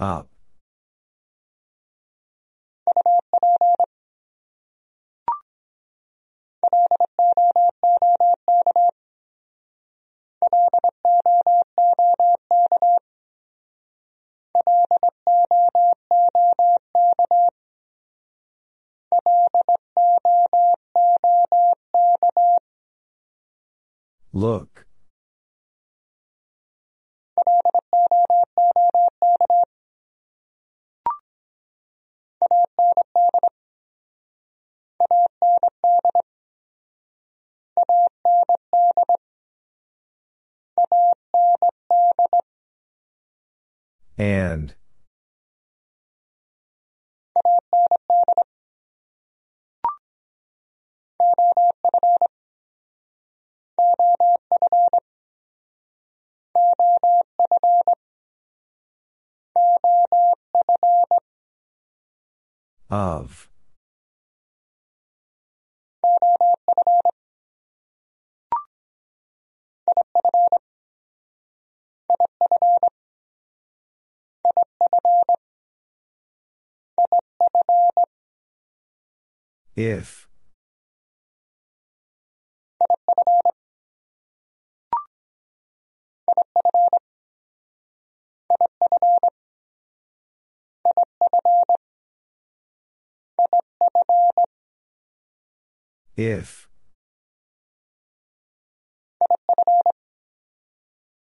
[0.00, 0.31] Up.
[24.34, 24.86] Look.
[44.22, 44.74] And.
[62.88, 63.51] Of.
[79.74, 80.28] If.
[96.16, 96.68] If.